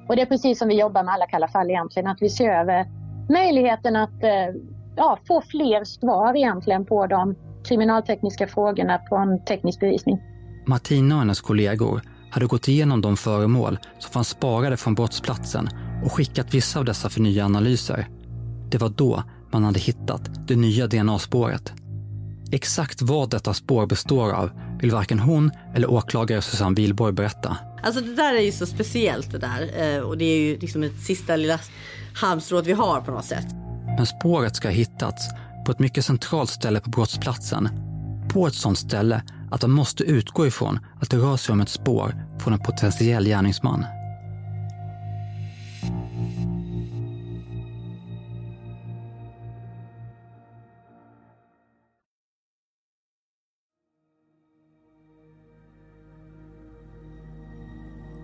Och 0.10 0.16
det 0.16 0.22
är 0.22 0.26
precis 0.26 0.60
som 0.60 0.68
vi 0.68 0.80
jobbar 0.80 1.04
med 1.04 1.14
alla 1.14 1.28
kalla 1.28 1.48
fall 1.48 1.70
egentligen, 1.70 2.08
att 2.08 2.22
vi 2.22 2.30
ser 2.30 2.50
över 2.50 2.86
möjligheten 3.30 3.96
att 3.96 4.24
eh, 4.24 4.56
ja, 4.96 5.20
få 5.28 5.42
fler 5.42 5.84
svar 5.84 6.36
egentligen 6.36 6.86
på 6.86 7.08
de 7.08 7.36
kriminaltekniska 7.68 8.48
frågorna 8.48 8.98
på 8.98 9.16
en 9.16 9.46
teknisk 9.46 9.80
bevisning. 9.80 10.22
Martina 10.66 11.16
och 11.16 11.22
hennes 11.22 11.42
kollegor 11.42 12.02
hade 12.30 12.46
gått 12.46 12.68
igenom 12.68 13.02
de 13.02 13.18
föremål 13.18 13.78
som 14.00 14.12
fanns 14.12 14.28
sparade 14.28 14.78
från 14.78 14.96
brottsplatsen 14.96 15.70
och 16.06 16.12
skickat 16.12 16.54
vissa 16.54 16.80
av 16.80 16.86
dessa 16.86 17.10
för 17.10 17.22
nya 17.22 17.46
analyser. 17.46 18.08
Det 18.70 18.78
var 18.78 18.90
då 18.90 19.24
man 19.52 19.64
hade 19.64 19.80
hittat 19.80 20.48
det 20.48 20.56
nya 20.56 20.88
DNA-spåret. 20.88 21.74
Exakt 22.52 23.02
vad 23.02 23.30
detta 23.30 23.54
spår 23.54 23.86
består 23.86 24.32
av 24.32 24.52
vill 24.82 24.92
varken 24.92 25.20
hon 25.20 25.52
eller 25.76 25.92
åklagare 25.92 26.42
Susanne 26.42 26.76
Wilborg 26.76 27.14
berätta. 27.14 27.58
Alltså 27.84 28.02
det 28.02 28.16
där 28.16 28.34
är 28.34 28.42
ju 28.42 28.52
så 28.52 28.66
speciellt 28.66 29.32
det 29.32 29.38
där 29.38 29.96
eh, 29.96 30.02
och 30.02 30.18
det 30.18 30.26
är 30.26 30.40
ju 30.40 30.60
liksom 30.60 30.84
ett 30.84 31.00
sista 31.00 31.36
lilla 31.36 31.60
halmstrået 32.14 32.68
vi 32.68 32.74
har 32.74 33.02
på 33.02 33.12
något 33.12 33.26
sätt. 33.26 33.46
Men 33.98 34.06
spåret 34.06 34.56
ska 34.56 34.68
ha 34.68 34.74
hittats 34.74 35.30
på 35.66 35.72
ett 35.72 35.80
mycket 35.80 36.06
centralt 36.06 36.50
ställe 36.50 36.80
på 36.80 36.90
brottsplatsen. 36.90 37.70
På 38.30 38.48
ett 38.48 38.56
sådant 38.56 38.78
ställe 38.78 39.24
att 39.52 39.62
de 39.62 39.72
måste 39.72 40.04
utgå 40.04 40.48
ifrån 40.48 40.80
att 41.02 41.10
det 41.10 41.18
rör 41.18 41.38
sig 41.38 41.54
om 41.54 41.62
ett 41.62 41.70
spår 41.70 42.16
från 42.40 42.54
en 42.54 42.60
potentiell 42.60 43.26
gärningsman. 43.26 43.86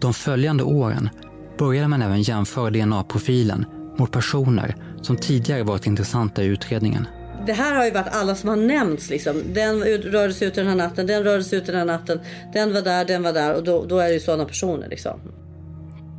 De 0.02 0.14
följande 0.14 0.64
åren 0.64 1.10
började 1.58 1.88
man 1.88 2.02
även 2.02 2.22
jämföra 2.22 2.70
DNA-profilen 2.70 3.66
mot 3.98 4.12
personer 4.12 4.76
som 5.02 5.18
tidigare 5.18 5.64
varit 5.64 5.88
intressanta 5.88 6.44
i 6.44 6.46
utredningen. 6.46 7.08
Det 7.46 7.54
här 7.54 7.76
har 7.76 7.86
ju 7.86 7.92
varit 7.92 8.08
alla 8.12 8.36
som 8.36 8.50
har 8.50 8.56
nämnts. 8.56 9.10
Liksom. 9.10 9.42
Den 9.54 9.84
rörde 9.84 10.34
sig 10.34 10.48
ut 10.48 10.56
den 10.56 10.68
här 10.68 10.76
natten, 10.76 11.08
den 11.08 11.24
rörde 11.24 11.44
sig 11.44 11.60
ut 11.60 11.66
den 11.66 11.76
här 11.76 11.86
natten, 11.86 12.20
den 12.54 12.74
var 12.74 12.82
där, 12.82 13.06
den 13.06 13.24
var 13.24 13.34
där 13.34 13.56
och 13.56 13.64
då, 13.64 13.86
då 13.86 13.98
är 13.98 14.08
det 14.08 14.14
ju 14.14 14.20
sådana 14.20 14.46
personer. 14.46 14.88
Liksom. 14.90 15.20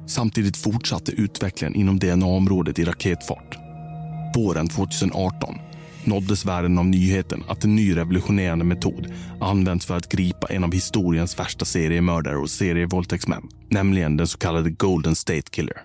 Samtidigt 0.06 0.56
fortsatte 0.56 1.12
utvecklingen 1.12 1.74
inom 1.74 1.98
DNA-området 1.98 2.78
i 2.78 2.84
raketfart. 2.84 3.58
Våren 4.36 4.68
2018 4.68 5.54
nåddes 6.04 6.44
världen 6.44 6.78
av 6.78 6.86
nyheten 6.86 7.44
att 7.48 7.64
en 7.64 7.76
ny 7.76 7.96
revolutionerande 7.96 8.64
metod 8.64 9.12
används 9.40 9.86
för 9.86 9.96
att 9.96 10.08
gripa 10.08 10.46
en 10.46 10.64
av 10.64 10.72
historiens 10.72 11.38
värsta 11.38 11.64
seriemördare 11.64 12.36
och 12.36 12.50
serievåldtäktsmän, 12.50 13.48
nämligen 13.70 14.16
den 14.16 14.28
så 14.28 14.38
kallade 14.38 14.70
Golden 14.70 15.14
State 15.14 15.50
Killer. 15.50 15.82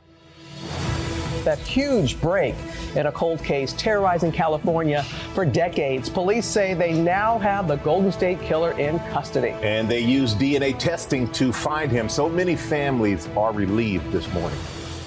That 1.45 1.59
huge 1.59 2.21
break 2.21 2.55
in 2.95 3.05
a 3.05 3.11
cold 3.11 3.43
case 3.43 3.75
terrorizing 3.77 4.31
California 4.31 5.03
for 5.33 5.45
decades. 5.45 6.09
Police 6.09 6.47
say 6.47 6.75
they 6.75 6.93
now 6.93 7.39
have 7.39 7.67
the 7.67 7.83
Golden 7.83 8.11
State 8.11 8.37
Killer 8.47 8.79
in 8.79 8.99
custody. 9.13 9.51
And 9.51 9.89
they 9.89 10.21
use 10.21 10.35
DNA 10.35 10.73
testing 10.79 11.27
to 11.27 11.51
find 11.51 11.91
him. 11.91 12.09
So 12.09 12.29
many 12.29 12.55
families 12.55 13.29
are 13.35 13.53
relieved 13.53 14.11
this 14.11 14.33
morning. 14.33 14.59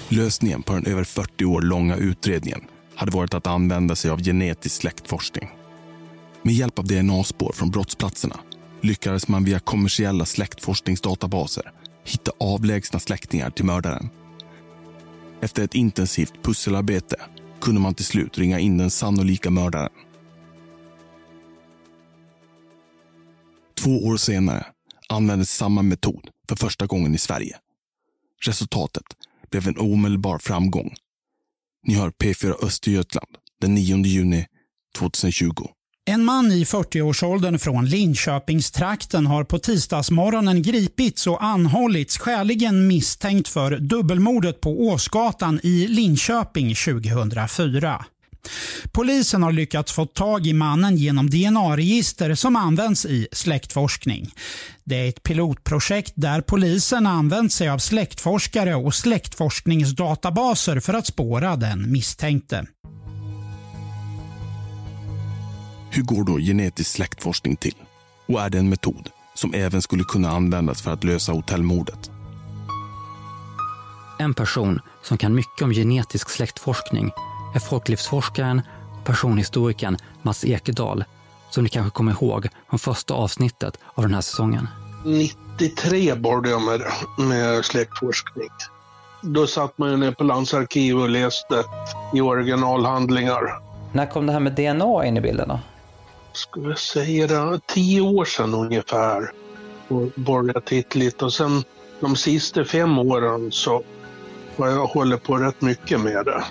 Lösningen 0.09 0.63
på 0.63 0.73
den 0.73 0.85
över 0.85 1.03
40 1.03 1.45
år 1.45 1.61
långa 1.61 1.95
utredningen 1.95 2.61
hade 2.95 3.11
varit 3.11 3.33
att 3.33 3.47
använda 3.47 3.95
sig 3.95 4.11
av 4.11 4.23
genetisk 4.23 4.75
släktforskning. 4.75 5.49
Med 6.41 6.53
hjälp 6.53 6.79
av 6.79 6.85
DNA-spår 6.85 7.53
från 7.55 7.69
brottsplatserna 7.69 8.39
lyckades 8.81 9.27
man 9.27 9.43
via 9.43 9.59
kommersiella 9.59 10.25
släktforskningsdatabaser 10.25 11.71
hitta 12.05 12.31
avlägsna 12.39 12.99
släktingar 12.99 13.49
till 13.49 13.65
mördaren. 13.65 14.09
Efter 15.41 15.63
ett 15.63 15.75
intensivt 15.75 16.43
pusselarbete 16.43 17.15
kunde 17.61 17.81
man 17.81 17.93
till 17.93 18.05
slut 18.05 18.37
ringa 18.37 18.59
in 18.59 18.77
den 18.77 18.89
sannolika 18.89 19.49
mördaren. 19.49 19.91
Två 23.77 24.05
år 24.05 24.17
senare 24.17 24.65
användes 25.09 25.51
samma 25.51 25.81
metod 25.81 26.29
för 26.49 26.55
första 26.55 26.85
gången 26.85 27.15
i 27.15 27.17
Sverige. 27.17 27.57
Resultatet 28.45 29.05
blev 29.49 29.67
en 29.67 29.77
omedelbar 29.77 30.39
framgång 30.39 30.95
ni 31.83 31.93
hör 31.93 32.09
P4 32.09 32.65
Östergötland 32.65 33.37
den 33.61 33.73
9 33.73 33.97
juni 34.05 34.47
2020. 34.97 35.53
En 36.09 36.25
man 36.25 36.51
i 36.51 36.63
40-årsåldern 36.63 37.59
från 37.59 37.85
Linköpingstrakten 37.85 39.25
har 39.25 39.43
på 39.43 39.59
tisdagsmorgonen 39.59 40.61
gripits 40.61 41.27
och 41.27 41.43
anhållits 41.43 42.17
skäligen 42.17 42.87
misstänkt 42.87 43.47
för 43.47 43.77
dubbelmordet 43.77 44.61
på 44.61 44.87
Åsgatan 44.87 45.59
i 45.63 45.87
Linköping 45.87 46.75
2004. 46.75 48.05
Polisen 48.91 49.43
har 49.43 49.51
lyckats 49.51 49.91
få 49.91 50.05
tag 50.05 50.47
i 50.47 50.53
mannen 50.53 50.97
genom 50.97 51.29
DNA-register 51.29 52.35
som 52.35 52.55
används 52.55 53.05
i 53.05 53.27
släktforskning. 53.31 54.33
Det 54.83 54.95
är 54.95 55.09
ett 55.09 55.23
pilotprojekt 55.23 56.13
där 56.15 56.41
polisen 56.41 57.07
använt 57.07 57.53
sig 57.53 57.69
av 57.69 57.77
släktforskare 57.77 58.75
och 58.75 58.95
släktforskningsdatabaser 58.95 60.79
för 60.79 60.93
att 60.93 61.07
spåra 61.07 61.55
den 61.55 61.91
misstänkte. 61.91 62.65
Hur 65.91 66.03
går 66.03 66.23
då 66.23 66.37
genetisk 66.37 66.91
släktforskning 66.91 67.55
till? 67.55 67.75
Och 68.27 68.41
är 68.41 68.49
det 68.49 68.57
en 68.57 68.69
metod 68.69 69.09
som 69.33 69.53
även 69.53 69.81
skulle 69.81 70.03
kunna 70.03 70.29
användas 70.29 70.81
för 70.81 70.91
att 70.91 71.03
lösa 71.03 71.31
hotellmordet? 71.31 72.11
En 74.19 74.33
person 74.33 74.81
som 75.03 75.17
kan 75.17 75.35
mycket 75.35 75.61
om 75.61 75.71
genetisk 75.71 76.29
släktforskning 76.29 77.11
är 77.55 77.59
folklivsforskaren 77.59 78.61
och 78.99 79.05
personhistorikern 79.05 79.97
Mats 80.21 80.43
Ekedal 80.43 81.03
som 81.49 81.63
ni 81.63 81.69
kanske 81.69 81.91
kommer 81.91 82.11
ihåg 82.11 82.47
från 82.69 82.79
första 82.79 83.13
avsnittet 83.13 83.77
av 83.93 84.03
den 84.03 84.13
här 84.13 84.21
säsongen. 84.21 84.67
93 85.05 86.15
började 86.15 86.49
jag 86.49 86.61
med, 86.61 86.81
med 87.17 87.65
släktforskning. 87.65 88.49
Då 89.21 89.47
satt 89.47 89.77
man 89.77 89.99
ner 89.99 90.11
på 90.11 90.23
landsarkiv 90.23 90.97
och 90.97 91.09
läste 91.09 91.63
i 92.13 92.21
originalhandlingar. 92.21 93.59
När 93.93 94.05
kom 94.05 94.25
det 94.25 94.33
här 94.33 94.39
med 94.39 94.53
DNA 94.53 95.05
in 95.05 95.17
i 95.17 95.21
bilden 95.21 95.47
då? 95.47 95.59
Skulle 96.33 96.69
jag 96.69 96.79
säga 96.79 97.27
det, 97.27 97.59
tio 97.67 98.01
år 98.01 98.25
sedan 98.25 98.53
ungefär. 98.53 99.31
Och 99.87 100.07
börjat 100.15 100.65
titta 100.65 100.99
lite 100.99 101.25
och 101.25 101.33
sen 101.33 101.63
de 101.99 102.15
sista 102.15 102.65
fem 102.65 102.99
åren 102.99 103.51
så 103.51 103.83
har 104.57 104.67
jag 104.67 104.87
hållit 104.87 105.23
på 105.23 105.37
rätt 105.37 105.61
mycket 105.61 105.99
med 105.99 106.25
det. 106.25 106.43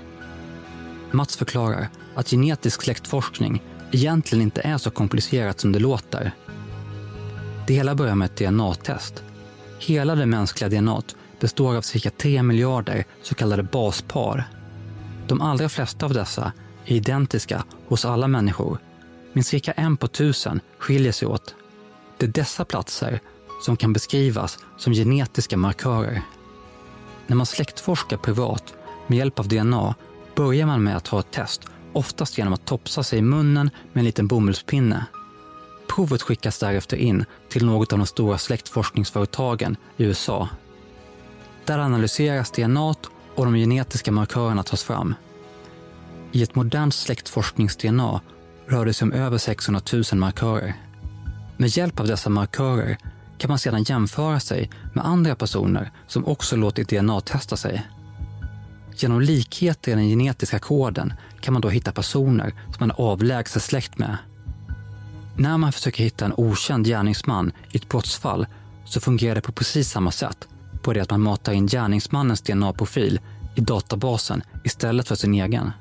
Mats 1.10 1.36
förklarar 1.36 1.88
att 2.14 2.30
genetisk 2.30 2.82
släktforskning 2.82 3.62
egentligen 3.92 4.42
inte 4.42 4.60
är 4.60 4.78
så 4.78 4.90
komplicerat 4.90 5.60
som 5.60 5.72
det 5.72 5.78
låter. 5.78 6.32
Det 7.66 7.74
hela 7.74 7.94
börjar 7.94 8.14
med 8.14 8.26
ett 8.26 8.36
DNA-test. 8.36 9.22
Hela 9.78 10.14
det 10.14 10.26
mänskliga 10.26 10.70
DNA 10.70 11.02
består 11.40 11.76
av 11.76 11.82
cirka 11.82 12.10
3 12.10 12.42
miljarder 12.42 13.04
så 13.22 13.34
kallade 13.34 13.62
baspar. 13.62 14.44
De 15.26 15.40
allra 15.40 15.68
flesta 15.68 16.06
av 16.06 16.14
dessa 16.14 16.52
är 16.84 16.96
identiska 16.96 17.64
hos 17.88 18.04
alla 18.04 18.28
människor, 18.28 18.78
men 19.32 19.44
cirka 19.44 19.72
en 19.72 19.96
på 19.96 20.08
tusen 20.08 20.60
skiljer 20.78 21.12
sig 21.12 21.28
åt. 21.28 21.54
Det 22.16 22.26
är 22.26 22.30
dessa 22.30 22.64
platser 22.64 23.20
som 23.62 23.76
kan 23.76 23.92
beskrivas 23.92 24.58
som 24.76 24.92
genetiska 24.92 25.56
markörer. 25.56 26.22
När 27.26 27.36
man 27.36 27.46
släktforskar 27.46 28.16
privat 28.16 28.74
med 29.06 29.18
hjälp 29.18 29.38
av 29.38 29.48
DNA 29.48 29.94
börjar 30.34 30.66
man 30.66 30.82
med 30.82 30.96
att 30.96 31.04
ta 31.04 31.20
ett 31.20 31.30
test, 31.30 31.62
oftast 31.92 32.38
genom 32.38 32.52
att 32.52 32.64
topsa 32.64 33.02
sig 33.02 33.18
i 33.18 33.22
munnen 33.22 33.70
med 33.92 34.00
en 34.00 34.04
liten 34.04 34.26
bomullspinne. 34.26 35.06
Provet 35.88 36.22
skickas 36.22 36.58
därefter 36.58 36.96
in 36.96 37.24
till 37.48 37.66
något 37.66 37.92
av 37.92 37.98
de 37.98 38.06
stora 38.06 38.38
släktforskningsföretagen 38.38 39.76
i 39.96 40.04
USA. 40.04 40.48
Där 41.64 41.78
analyseras 41.78 42.50
DNA 42.50 42.94
och 43.34 43.44
de 43.44 43.54
genetiska 43.54 44.12
markörerna 44.12 44.62
tas 44.62 44.84
fram. 44.84 45.14
I 46.32 46.42
ett 46.42 46.54
modernt 46.54 46.94
släktforsknings-DNA 46.94 48.20
rör 48.68 48.84
det 48.84 48.94
sig 48.94 49.06
om 49.06 49.12
över 49.12 49.38
600 49.38 49.80
000 49.92 50.04
markörer. 50.12 50.74
Med 51.56 51.68
hjälp 51.68 52.00
av 52.00 52.06
dessa 52.06 52.30
markörer 52.30 52.98
kan 53.38 53.48
man 53.48 53.58
sedan 53.58 53.82
jämföra 53.82 54.40
sig 54.40 54.70
med 54.94 55.06
andra 55.06 55.34
personer 55.34 55.90
som 56.06 56.26
också 56.26 56.56
låtit 56.56 56.88
DNA-testa 56.88 57.56
sig. 57.56 57.86
Genom 58.96 59.20
likheter 59.20 59.92
i 59.92 59.94
den 59.94 60.08
genetiska 60.08 60.58
koden 60.58 61.12
kan 61.40 61.52
man 61.52 61.62
då 61.62 61.68
hitta 61.68 61.92
personer 61.92 62.52
som 62.64 62.76
man 62.80 62.90
är 62.90 63.00
avlägset 63.00 63.62
släkt 63.62 63.98
med. 63.98 64.16
När 65.36 65.56
man 65.56 65.72
försöker 65.72 66.04
hitta 66.04 66.24
en 66.24 66.34
okänd 66.36 66.86
gärningsman 66.86 67.52
i 67.72 67.76
ett 67.76 67.88
brottsfall 67.88 68.46
så 68.84 69.00
fungerar 69.00 69.34
det 69.34 69.40
på 69.40 69.52
precis 69.52 69.90
samma 69.90 70.10
sätt, 70.10 70.48
på 70.82 70.92
det 70.92 71.00
att 71.00 71.10
man 71.10 71.20
matar 71.20 71.52
in 71.52 71.66
gärningsmannens 71.66 72.40
DNA-profil 72.40 73.20
i 73.54 73.60
databasen 73.60 74.42
istället 74.64 75.08
för 75.08 75.14
sin 75.14 75.34
egen. 75.34 75.72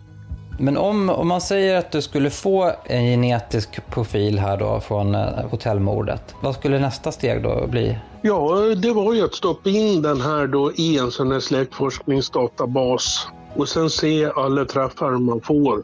Men 0.58 0.78
om, 0.78 1.10
om 1.10 1.28
man 1.28 1.42
säger 1.42 1.78
att 1.78 1.92
du 1.92 2.02
skulle 2.02 2.30
få 2.30 2.72
en 2.84 3.06
genetisk 3.06 3.88
profil 3.90 4.40
här 4.40 4.58
då 4.58 4.80
från 4.80 5.16
eh, 5.16 5.46
hotellmordet, 5.50 6.36
vad 6.42 6.56
skulle 6.56 6.80
nästa 6.80 7.12
steg 7.12 7.44
då 7.44 7.68
bli? 7.68 7.98
Ja, 8.22 8.62
det 8.78 8.92
var 8.92 9.14
ju 9.14 9.26
att 9.26 9.34
stoppa 9.34 9.70
in 9.70 10.02
den 10.02 10.22
här 10.22 10.48
då 10.48 10.72
i 10.74 10.98
en 10.98 11.12
sån 11.12 11.32
här 11.32 11.40
släktforskningsdatabas 11.40 13.28
och 13.56 13.70
sen 13.70 13.90
se 13.90 14.32
alla 14.36 14.66
träffar 14.66 15.12
man 15.12 15.42
får. 15.42 15.84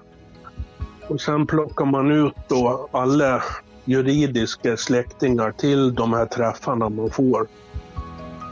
Och 1.07 1.21
sen 1.21 1.47
plockar 1.47 1.85
man 1.85 2.11
ut 2.11 2.35
då 2.47 2.89
alla 2.91 3.43
juridiska 3.85 4.77
släktingar 4.77 5.51
till 5.51 5.95
de 5.95 6.13
här 6.13 6.25
träffarna 6.25 6.89
man 6.89 7.09
får. 7.09 7.47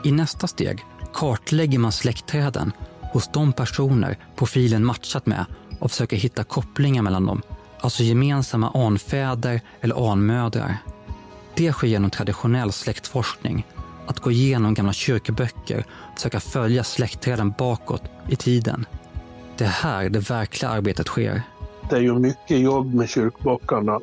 I 0.04 0.12
nästa 0.12 0.48
steg 0.48 0.80
kartlägger 1.13 1.80
man 1.80 1.92
släktträden 1.92 2.72
hos 3.13 3.28
de 3.28 3.54
personer 3.54 4.18
profilen 4.36 4.86
matchat 4.86 5.25
med 5.25 5.46
och 5.81 5.91
försöker 5.91 6.17
hitta 6.17 6.43
kopplingar 6.43 7.01
mellan 7.01 7.25
dem, 7.25 7.41
alltså 7.79 8.03
gemensamma 8.03 8.71
anfäder 8.71 9.61
eller 9.81 10.11
anmödrar. 10.11 10.77
Det 11.55 11.71
sker 11.71 11.88
genom 11.88 12.09
traditionell 12.09 12.71
släktforskning, 12.71 13.65
att 14.07 14.19
gå 14.19 14.31
igenom 14.31 14.73
gamla 14.73 14.93
kyrkoböcker 14.93 15.85
och 15.89 16.15
försöka 16.15 16.39
följa 16.39 16.83
släktträden 16.83 17.53
bakåt 17.57 18.03
i 18.29 18.35
tiden. 18.35 18.85
Det 19.57 19.63
är 19.63 19.69
här 19.69 20.09
det 20.09 20.29
verkliga 20.29 20.71
arbetet 20.71 21.07
sker. 21.07 21.43
Det 21.89 21.95
är 21.95 22.00
ju 22.01 22.19
mycket 22.19 22.59
jobb 22.59 22.93
med 22.93 23.09
kyrkböckerna. 23.09 24.00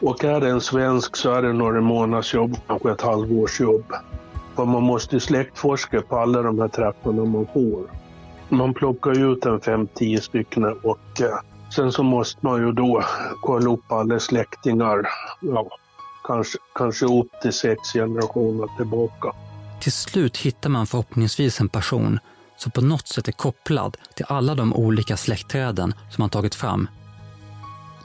Och 0.00 0.24
är 0.24 0.40
det 0.40 0.48
en 0.48 0.60
svensk 0.60 1.16
så 1.16 1.32
är 1.32 1.42
det 1.42 1.52
några 1.52 1.80
månaders 1.80 2.34
jobb, 2.34 2.56
kanske 2.66 2.92
ett 2.92 3.00
halvårs 3.00 3.60
jobb. 3.60 3.92
För 4.56 4.64
man 4.64 4.82
måste 4.82 5.20
släktforska 5.20 6.02
på 6.02 6.18
alla 6.18 6.42
de 6.42 6.58
här 6.58 6.68
trapporna 6.68 7.24
man 7.24 7.46
får. 7.54 8.05
Man 8.48 8.74
plockar 8.74 9.32
ut 9.32 9.44
en 9.44 9.60
fem, 9.60 9.88
tio 9.94 10.20
stycken 10.20 10.64
och 10.64 11.20
eh, 11.20 11.38
sen 11.74 11.92
så 11.92 12.02
måste 12.02 12.46
man 12.46 12.60
ju 12.60 12.72
då 12.72 13.04
kolla 13.42 13.70
upp 13.70 13.92
alla 13.92 14.20
släktingar. 14.20 15.08
Ja, 15.40 15.68
kanske, 16.24 16.58
kanske 16.74 17.06
upp 17.06 17.40
till 17.42 17.52
sex 17.52 17.92
generationer 17.92 18.68
tillbaka. 18.76 19.32
Till 19.80 19.92
slut 19.92 20.36
hittar 20.36 20.70
man 20.70 20.86
förhoppningsvis 20.86 21.60
en 21.60 21.68
person 21.68 22.18
som 22.56 22.72
på 22.72 22.80
något 22.80 23.08
sätt 23.08 23.28
är 23.28 23.32
kopplad 23.32 23.96
till 24.14 24.26
alla 24.28 24.54
de 24.54 24.74
olika 24.74 25.16
släktträden 25.16 25.94
som 26.10 26.22
man 26.22 26.30
tagit 26.30 26.54
fram. 26.54 26.88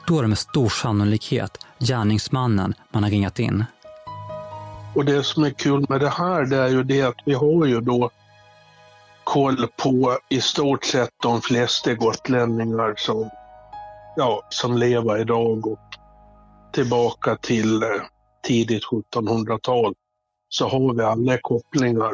Då 0.06 0.18
är 0.18 0.22
det 0.22 0.28
med 0.28 0.38
stor 0.38 0.68
sannolikhet 0.68 1.58
gärningsmannen 1.78 2.74
man 2.90 3.02
har 3.02 3.10
ringat 3.10 3.38
in. 3.38 3.64
Och 4.94 5.04
det 5.04 5.22
som 5.22 5.44
är 5.44 5.50
kul 5.50 5.86
med 5.88 6.00
det 6.00 6.08
här 6.08 6.44
det 6.44 6.56
är 6.56 6.68
ju 6.68 6.82
det 6.82 7.02
att 7.02 7.16
vi 7.24 7.34
har 7.34 7.66
ju 7.66 7.80
då 7.80 8.10
koll 9.32 9.66
på 9.76 10.18
i 10.28 10.40
stort 10.40 10.84
sett 10.84 11.10
de 11.22 11.42
flesta 11.42 11.94
gotlänningar 11.94 12.94
som, 12.96 13.30
ja, 14.16 14.46
som 14.50 14.76
lever 14.76 15.20
idag 15.20 15.66
och 15.66 15.78
tillbaka 16.72 17.36
till 17.36 17.82
eh, 17.82 17.88
tidigt 18.46 18.84
1700-tal 18.84 19.94
så 20.48 20.68
har 20.68 20.94
vi 20.94 21.02
alla 21.02 21.38
kopplingar. 21.42 22.12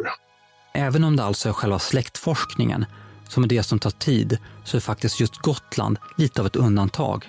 Även 0.73 1.05
om 1.05 1.17
det 1.17 1.25
alltså 1.25 1.49
är 1.49 1.53
själva 1.53 1.79
släktforskningen 1.79 2.85
som 3.29 3.45
är 3.45 3.49
det 3.49 3.63
som 3.63 3.79
tar 3.79 3.91
tid 3.91 4.39
så 4.65 4.77
är 4.77 4.81
faktiskt 4.81 5.21
just 5.21 5.37
Gotland 5.37 5.99
lite 6.17 6.41
av 6.41 6.47
ett 6.47 6.57
undantag. 6.57 7.29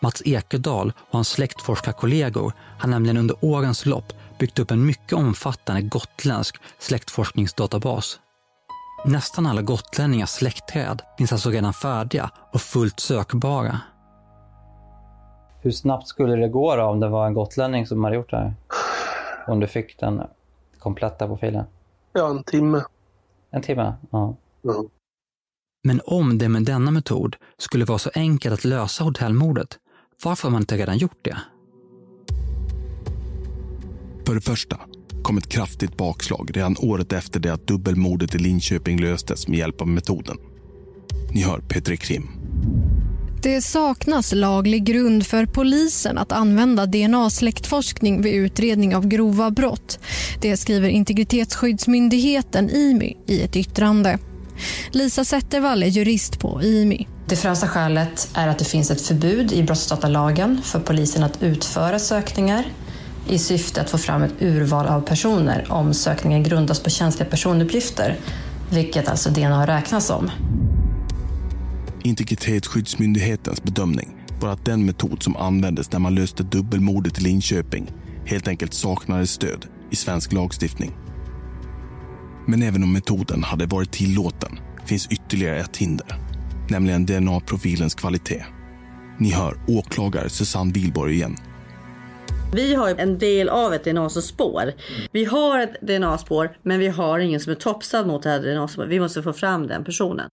Mats 0.00 0.22
Ekedal 0.24 0.92
och 0.98 1.14
hans 1.14 1.28
släktforskarkollegor 1.28 2.52
har 2.78 2.88
nämligen 2.88 3.16
under 3.16 3.36
årens 3.40 3.86
lopp 3.86 4.12
byggt 4.38 4.58
upp 4.58 4.70
en 4.70 4.86
mycket 4.86 5.12
omfattande 5.12 5.82
gotländsk 5.82 6.56
släktforskningsdatabas. 6.78 8.18
Nästan 9.06 9.46
alla 9.46 9.62
gotlänningars 9.62 10.30
släktträd 10.30 11.02
finns 11.18 11.32
alltså 11.32 11.50
redan 11.50 11.72
färdiga 11.72 12.30
och 12.52 12.60
fullt 12.60 13.00
sökbara. 13.00 13.80
Hur 15.60 15.70
snabbt 15.70 16.08
skulle 16.08 16.36
det 16.36 16.48
gå 16.48 16.76
då 16.76 16.82
om 16.82 17.00
det 17.00 17.08
var 17.08 17.26
en 17.26 17.34
gotlänning 17.34 17.86
som 17.86 18.04
hade 18.04 18.16
gjort 18.16 18.30
det 18.30 18.36
här? 18.36 18.54
Om 19.46 19.60
du 19.60 19.66
fick 19.66 19.98
den 20.00 20.22
kompletta 20.78 21.26
profilen? 21.26 21.64
Ja, 22.12 22.30
en 22.30 22.44
timme. 22.44 22.82
En 23.50 23.62
timme? 23.62 23.94
Ja. 24.10 24.36
ja. 24.62 24.84
Men 25.84 26.00
om 26.06 26.38
det 26.38 26.48
med 26.48 26.62
denna 26.62 26.90
metod 26.90 27.36
skulle 27.58 27.84
vara 27.84 27.98
så 27.98 28.10
enkelt 28.14 28.54
att 28.54 28.64
lösa 28.64 29.04
hotellmordet, 29.04 29.78
varför 30.24 30.48
har 30.48 30.52
man 30.52 30.62
inte 30.62 30.76
redan 30.76 30.98
gjort 30.98 31.18
det? 31.22 31.36
För 34.26 34.34
det 34.34 34.40
första 34.40 34.80
kom 35.24 35.38
ett 35.38 35.48
kraftigt 35.48 35.96
bakslag 35.96 36.50
redan 36.54 36.76
året 36.78 37.12
efter 37.12 37.40
det 37.40 37.52
att 37.52 37.66
dubbelmordet 37.66 38.34
i 38.34 38.38
Linköping 38.38 39.00
löstes 39.00 39.48
med 39.48 39.58
hjälp 39.58 39.80
av 39.80 39.88
metoden. 39.88 40.36
Ni 41.30 41.42
hör 41.42 41.58
Petri 41.58 41.96
Krim. 41.96 42.28
Det 43.42 43.62
saknas 43.62 44.32
laglig 44.32 44.84
grund 44.84 45.26
för 45.26 45.46
polisen 45.46 46.18
att 46.18 46.32
använda 46.32 46.86
DNA-släktforskning 46.86 48.22
vid 48.22 48.34
utredning 48.34 48.96
av 48.96 49.06
grova 49.06 49.50
brott. 49.50 49.98
Det 50.40 50.56
skriver 50.56 50.88
Integritetsskyddsmyndigheten, 50.88 52.70
IMY, 52.70 53.16
i 53.26 53.42
ett 53.42 53.56
yttrande. 53.56 54.18
Lisa 54.90 55.24
Zettervall 55.24 55.82
är 55.82 55.86
jurist 55.86 56.38
på 56.38 56.62
IMY. 56.62 57.06
Det 57.28 57.36
främsta 57.36 57.68
skälet 57.68 58.30
är 58.34 58.48
att 58.48 58.58
det 58.58 58.64
finns 58.64 58.90
ett 58.90 59.00
förbud 59.00 59.52
i 59.52 59.62
brottsdatalagen 59.62 60.60
för 60.64 60.80
polisen 60.80 61.22
att 61.22 61.42
utföra 61.42 61.98
sökningar 61.98 62.64
i 63.28 63.38
syfte 63.38 63.80
att 63.80 63.90
få 63.90 63.98
fram 63.98 64.22
ett 64.22 64.34
urval 64.40 64.86
av 64.86 65.00
personer 65.00 65.66
om 65.68 65.94
sökningen 65.94 66.42
grundas 66.42 66.82
på 66.82 66.90
känsliga 66.90 67.30
personuppgifter, 67.30 68.16
vilket 68.70 69.08
alltså 69.08 69.30
DNA 69.30 69.66
räknas 69.66 70.06
som. 70.06 70.30
Integritetsskyddsmyndighetens 72.02 73.62
bedömning 73.62 74.16
var 74.40 74.48
att 74.48 74.64
den 74.64 74.86
metod 74.86 75.22
som 75.22 75.36
användes 75.36 75.92
när 75.92 75.98
man 75.98 76.14
löste 76.14 76.42
dubbelmordet 76.42 77.18
i 77.18 77.22
Linköping 77.22 77.92
helt 78.26 78.48
enkelt 78.48 78.74
saknade 78.74 79.26
stöd 79.26 79.66
i 79.90 79.96
svensk 79.96 80.32
lagstiftning. 80.32 80.92
Men 82.46 82.62
även 82.62 82.82
om 82.82 82.92
metoden 82.92 83.44
hade 83.44 83.66
varit 83.66 83.92
tillåten 83.92 84.58
finns 84.84 85.06
ytterligare 85.06 85.60
ett 85.60 85.76
hinder, 85.76 86.16
nämligen 86.70 87.06
DNA-profilens 87.06 87.94
kvalitet. 87.94 88.44
Ni 89.18 89.32
hör 89.32 89.56
åklagare 89.66 90.30
Susanne 90.30 90.72
Wilborg 90.72 91.14
igen 91.14 91.36
vi 92.54 92.74
har 92.74 92.94
en 92.94 93.18
del 93.18 93.48
av 93.48 93.74
ett 93.74 93.84
DNA-spår. 93.84 94.72
Vi 95.12 95.24
har 95.24 95.58
ett 95.58 95.80
DNA-spår, 95.80 96.56
men 96.62 96.80
vi 96.80 96.88
har 96.88 97.18
ingen 97.18 97.40
som 97.40 97.52
är 97.52 97.56
topsad 97.56 98.06
mot 98.06 98.22
det 98.22 98.30
här 98.30 98.40
DNA-spåret. 98.40 98.90
Vi 98.90 99.00
måste 99.00 99.22
få 99.22 99.32
fram 99.32 99.66
den 99.66 99.84
personen. 99.84 100.28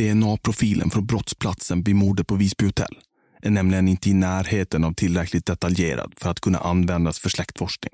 DNA-profilen 0.00 0.90
från 0.90 1.06
brottsplatsen 1.06 1.82
vid 1.82 1.96
mordet 1.96 2.26
på 2.26 2.34
Visby 2.34 2.64
hotell 2.64 2.98
är 3.42 3.50
nämligen 3.50 3.88
inte 3.88 4.10
i 4.10 4.14
närheten 4.14 4.84
av 4.84 4.92
tillräckligt 4.92 5.46
detaljerad 5.46 6.12
för 6.16 6.30
att 6.30 6.40
kunna 6.40 6.58
användas 6.58 7.18
för 7.18 7.28
släktforskning. 7.28 7.92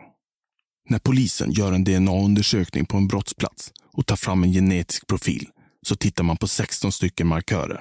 När 0.89 0.99
polisen 0.99 1.51
gör 1.51 1.73
en 1.73 1.85
DNA-undersökning 1.85 2.87
på 2.87 2.97
en 2.97 3.09
brottsplats 3.09 3.73
och 3.93 4.07
tar 4.07 4.17
fram 4.17 4.45
en 4.45 4.53
genetisk 4.53 5.07
profil 5.07 5.49
så 5.87 5.97
tittar 5.97 6.25
man 6.25 6.37
på 6.37 6.49
16 6.49 6.93
stycken 6.93 7.27
markörer. 7.27 7.81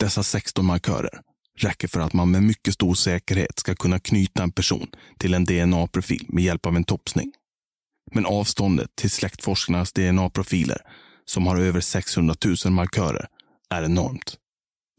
Dessa 0.00 0.22
16 0.22 0.66
markörer 0.66 1.20
räcker 1.64 1.88
för 1.88 2.00
att 2.00 2.12
man 2.12 2.30
med 2.30 2.42
mycket 2.42 2.74
stor 2.74 2.94
säkerhet 2.94 3.58
ska 3.58 3.74
kunna 3.74 3.98
knyta 3.98 4.42
en 4.42 4.52
person 4.52 4.86
till 5.18 5.34
en 5.34 5.44
DNA-profil 5.44 6.26
med 6.28 6.44
hjälp 6.44 6.66
av 6.66 6.76
en 6.76 6.84
topsning. 6.84 7.32
Men 8.12 8.26
avståndet 8.26 8.96
till 8.96 9.10
släktforskarnas 9.10 9.92
DNA-profiler, 9.92 10.78
som 11.24 11.46
har 11.46 11.56
över 11.56 11.80
600 11.80 12.34
000 12.64 12.72
markörer, 12.72 13.26
är 13.70 13.82
enormt. 13.82 14.36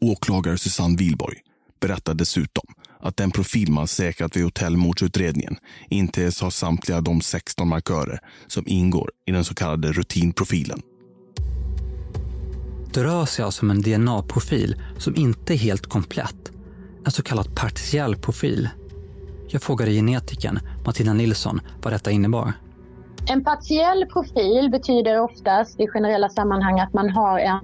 Åklagare 0.04 0.58
Susanne 0.58 0.96
Wilborg 0.96 1.38
berättar 1.80 2.14
dessutom 2.14 2.64
att 3.00 3.16
den 3.16 3.30
profil 3.30 3.72
man 3.72 3.88
säkrat 3.88 4.36
vid 4.36 4.44
hotellmordsutredningen 4.44 5.56
inte 5.88 6.22
ens 6.22 6.40
har 6.40 6.50
samtliga 6.50 7.00
de 7.00 7.20
16 7.20 7.68
markörer 7.68 8.20
som 8.46 8.64
ingår 8.66 9.10
i 9.26 9.32
den 9.32 9.44
så 9.44 9.54
kallade 9.54 9.92
rutinprofilen. 9.92 10.82
Det 12.94 13.04
rör 13.04 13.24
sig 13.24 13.44
alltså 13.44 13.62
om 13.66 13.70
en 13.70 13.82
DNA-profil 13.82 14.82
som 14.98 15.16
inte 15.16 15.54
är 15.54 15.56
helt 15.56 15.86
komplett. 15.86 16.52
En 17.04 17.10
så 17.10 17.22
kallad 17.22 17.56
partiell 17.56 18.16
profil. 18.16 18.68
Jag 19.48 19.62
frågade 19.62 19.90
genetikern 19.90 20.58
Martina 20.86 21.12
Nilsson 21.12 21.60
vad 21.82 21.92
detta 21.92 22.10
innebar. 22.10 22.52
En 23.28 23.44
partiell 23.44 24.06
profil 24.06 24.70
betyder 24.70 25.20
oftast 25.20 25.80
i 25.80 25.86
generella 25.86 26.28
sammanhang 26.28 26.80
att 26.80 26.92
man 26.92 27.10
har 27.10 27.38
en 27.38 27.60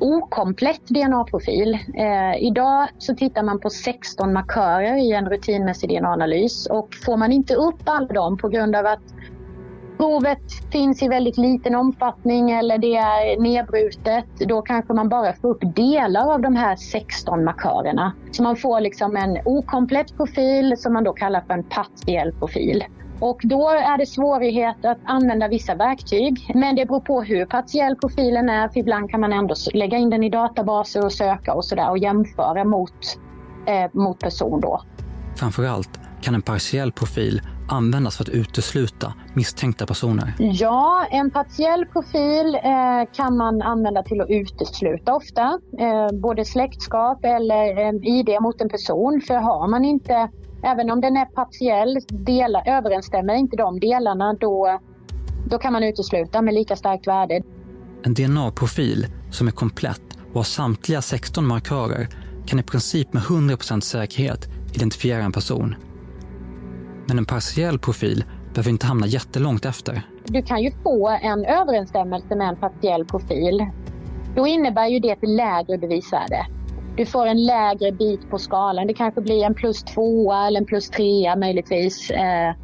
okomplett 0.00 0.88
DNA-profil. 0.88 1.78
Eh, 1.94 2.42
idag 2.42 2.88
så 2.98 3.14
tittar 3.14 3.42
man 3.42 3.60
på 3.60 3.70
16 3.70 4.32
markörer 4.32 4.96
i 4.96 5.12
en 5.12 5.28
rutinmässig 5.28 5.88
DNA-analys 5.88 6.66
och 6.66 6.88
får 7.04 7.16
man 7.16 7.32
inte 7.32 7.54
upp 7.54 7.80
alla 7.84 8.06
dem 8.06 8.38
på 8.38 8.48
grund 8.48 8.76
av 8.76 8.86
att 8.86 9.02
provet 9.96 10.72
finns 10.72 11.02
i 11.02 11.08
väldigt 11.08 11.38
liten 11.38 11.74
omfattning 11.74 12.50
eller 12.50 12.78
det 12.78 12.96
är 12.96 13.40
nedbrutet, 13.40 14.24
då 14.38 14.62
kanske 14.62 14.92
man 14.92 15.08
bara 15.08 15.32
får 15.32 15.48
upp 15.48 15.62
delar 15.76 16.32
av 16.34 16.40
de 16.40 16.56
här 16.56 16.76
16 16.76 17.44
markörerna. 17.44 18.12
Så 18.30 18.42
man 18.42 18.56
får 18.56 18.80
liksom 18.80 19.16
en 19.16 19.38
okomplett 19.44 20.16
profil 20.16 20.74
som 20.78 20.92
man 20.92 21.04
då 21.04 21.12
kallar 21.12 21.40
för 21.40 21.54
en 21.54 21.64
partiell 21.64 22.32
profil. 22.32 22.84
Och 23.20 23.40
då 23.44 23.68
är 23.68 23.98
det 23.98 24.06
svårighet 24.06 24.84
att 24.84 24.98
använda 25.04 25.48
vissa 25.48 25.74
verktyg. 25.74 26.50
Men 26.54 26.76
det 26.76 26.86
beror 26.86 27.00
på 27.00 27.22
hur 27.22 27.46
partiell 27.46 27.96
profilen 27.96 28.48
är. 28.48 28.68
För 28.68 28.80
ibland 28.80 29.10
kan 29.10 29.20
man 29.20 29.32
ändå 29.32 29.54
lägga 29.74 29.98
in 29.98 30.10
den 30.10 30.24
i 30.24 30.30
databaser 30.30 31.04
och 31.04 31.12
söka 31.12 31.54
och 31.54 31.64
sådär 31.64 31.90
och 31.90 31.98
jämföra 31.98 32.64
mot, 32.64 33.18
eh, 33.66 33.90
mot 33.92 34.20
person 34.20 34.60
då. 34.60 34.82
Framförallt 35.36 36.00
kan 36.20 36.34
en 36.34 36.42
partiell 36.42 36.92
profil 36.92 37.40
användas 37.68 38.16
för 38.16 38.24
att 38.24 38.28
utesluta 38.28 39.14
misstänkta 39.34 39.86
personer? 39.86 40.34
Ja, 40.38 41.06
en 41.10 41.30
partiell 41.30 41.86
profil 41.86 42.54
eh, 42.54 43.12
kan 43.12 43.36
man 43.36 43.62
använda 43.62 44.02
till 44.02 44.20
att 44.20 44.30
utesluta 44.30 45.14
ofta. 45.14 45.60
Eh, 45.78 46.18
både 46.20 46.44
släktskap 46.44 47.24
eller 47.24 47.78
eh, 47.78 48.18
ID 48.18 48.28
mot 48.40 48.60
en 48.60 48.68
person. 48.68 49.20
För 49.26 49.34
har 49.34 49.68
man 49.68 49.84
inte, 49.84 50.28
även 50.62 50.90
om 50.90 51.00
den 51.00 51.16
är 51.16 51.24
partiell, 51.24 51.98
delar, 52.08 52.68
överensstämmer 52.68 53.34
inte 53.34 53.56
de 53.56 53.80
delarna 53.80 54.34
då, 54.34 54.80
då 55.50 55.58
kan 55.58 55.72
man 55.72 55.84
utesluta 55.84 56.42
med 56.42 56.54
lika 56.54 56.76
starkt 56.76 57.06
värde. 57.06 57.42
En 58.02 58.14
DNA-profil 58.14 59.06
som 59.30 59.46
är 59.46 59.52
komplett 59.52 60.02
och 60.28 60.34
har 60.34 60.42
samtliga 60.42 61.02
16 61.02 61.46
markörer 61.46 62.08
kan 62.46 62.58
i 62.58 62.62
princip 62.62 63.12
med 63.12 63.22
100% 63.22 63.80
säkerhet 63.80 64.48
identifiera 64.74 65.22
en 65.22 65.32
person. 65.32 65.74
Men 67.06 67.18
en 67.18 67.24
partiell 67.24 67.78
profil 67.78 68.24
behöver 68.54 68.70
inte 68.70 68.86
hamna 68.86 69.06
jättelångt 69.06 69.64
efter. 69.64 70.02
Du 70.24 70.42
kan 70.42 70.62
ju 70.62 70.70
få 70.82 71.08
en 71.08 71.44
överensstämmelse 71.44 72.36
med 72.36 72.48
en 72.48 72.56
partiell 72.56 73.04
profil. 73.04 73.66
Då 74.36 74.46
innebär 74.46 74.86
ju 74.86 74.98
det 74.98 75.10
ett 75.10 75.28
lägre 75.28 75.78
bevisvärde. 75.78 76.46
Du 76.96 77.06
får 77.06 77.26
en 77.26 77.44
lägre 77.44 77.92
bit 77.92 78.30
på 78.30 78.38
skalan. 78.38 78.86
Det 78.86 78.94
kanske 78.94 79.20
blir 79.20 79.44
en 79.44 79.54
plus 79.54 79.82
tvåa 79.82 80.46
eller 80.46 80.60
en 80.60 80.66
plus 80.66 80.90
trea 80.90 81.36
möjligtvis 81.36 82.10
eh, 82.10 82.54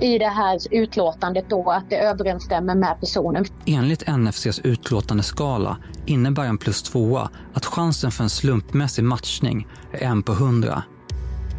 i 0.00 0.18
det 0.18 0.28
här 0.28 0.58
utlåtandet 0.70 1.44
då 1.48 1.70
att 1.70 1.90
det 1.90 1.96
överensstämmer 1.96 2.74
med 2.74 3.00
personen. 3.00 3.44
Enligt 3.66 4.08
NFCs 4.08 4.58
utlåtandeskala 4.58 5.76
innebär 6.06 6.44
en 6.44 6.58
plus 6.58 6.82
tvåa 6.82 7.30
att 7.54 7.66
chansen 7.66 8.10
för 8.10 8.24
en 8.24 8.30
slumpmässig 8.30 9.04
matchning 9.04 9.66
är 9.92 10.06
en 10.06 10.22
på 10.22 10.32
hundra. 10.32 10.82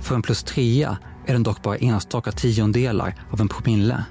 För 0.01 0.15
en 0.15 0.21
plus 0.21 0.43
trea 0.43 0.97
är 1.27 1.33
den 1.33 1.43
dock 1.43 1.61
bara 1.61 1.77
enstaka 1.77 2.31
tiondelar 2.31 3.15
av 3.31 3.41
en 3.41 3.47
promille. 3.47 4.05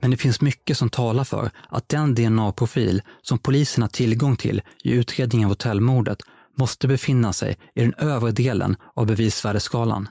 Men 0.00 0.10
det 0.10 0.16
finns 0.16 0.40
mycket 0.40 0.78
som 0.78 0.90
talar 0.90 1.24
för 1.24 1.50
att 1.68 1.88
den 1.88 2.14
DNA-profil 2.14 3.02
som 3.22 3.38
polisen 3.38 3.82
har 3.82 3.88
tillgång 3.88 4.36
till 4.36 4.62
i 4.84 4.92
utredningen 4.92 5.46
av 5.46 5.50
hotellmordet 5.50 6.18
måste 6.58 6.88
befinna 6.88 7.32
sig 7.32 7.56
i 7.74 7.80
den 7.80 7.94
övre 7.94 8.30
delen 8.30 8.76
av 8.94 9.06
bevisvärdeskalan. 9.06 10.08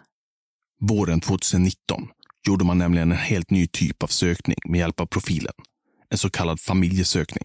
Våren 0.79 1.19
2019 1.19 2.07
gjorde 2.47 2.65
man 2.65 2.77
nämligen 2.77 3.11
en 3.11 3.17
helt 3.17 3.51
ny 3.51 3.67
typ 3.67 4.03
av 4.03 4.07
sökning 4.07 4.57
med 4.65 4.79
hjälp 4.79 4.99
av 4.99 5.05
profilen. 5.05 5.53
En 6.09 6.17
så 6.17 6.29
kallad 6.29 6.59
familjesökning. 6.59 7.43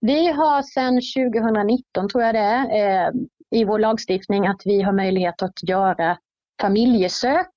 Vi 0.00 0.32
har 0.32 0.62
sedan 0.62 0.94
2019, 0.94 2.08
tror 2.08 2.24
jag 2.24 2.34
det 2.34 2.38
är, 2.38 3.06
eh, 3.06 3.12
i 3.50 3.64
vår 3.64 3.78
lagstiftning 3.78 4.46
att 4.46 4.62
vi 4.64 4.82
har 4.82 4.92
möjlighet 4.92 5.42
att 5.42 5.68
göra 5.68 6.18
familjesök. 6.60 7.54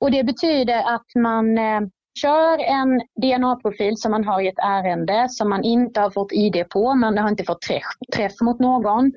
Och 0.00 0.10
det 0.10 0.24
betyder 0.24 0.94
att 0.94 1.06
man 1.14 1.58
eh, 1.58 1.80
kör 2.20 2.58
en 2.58 3.00
DNA-profil 3.22 3.96
som 3.96 4.10
man 4.10 4.24
har 4.24 4.40
i 4.40 4.48
ett 4.48 4.58
ärende 4.58 5.26
som 5.30 5.48
man 5.48 5.64
inte 5.64 6.00
har 6.00 6.10
fått 6.10 6.32
ID 6.32 6.68
på, 6.70 6.94
man 6.94 7.18
har 7.18 7.28
inte 7.28 7.44
fått 7.44 7.60
träff, 7.60 8.14
träff 8.14 8.40
mot 8.40 8.60
någon. 8.60 9.12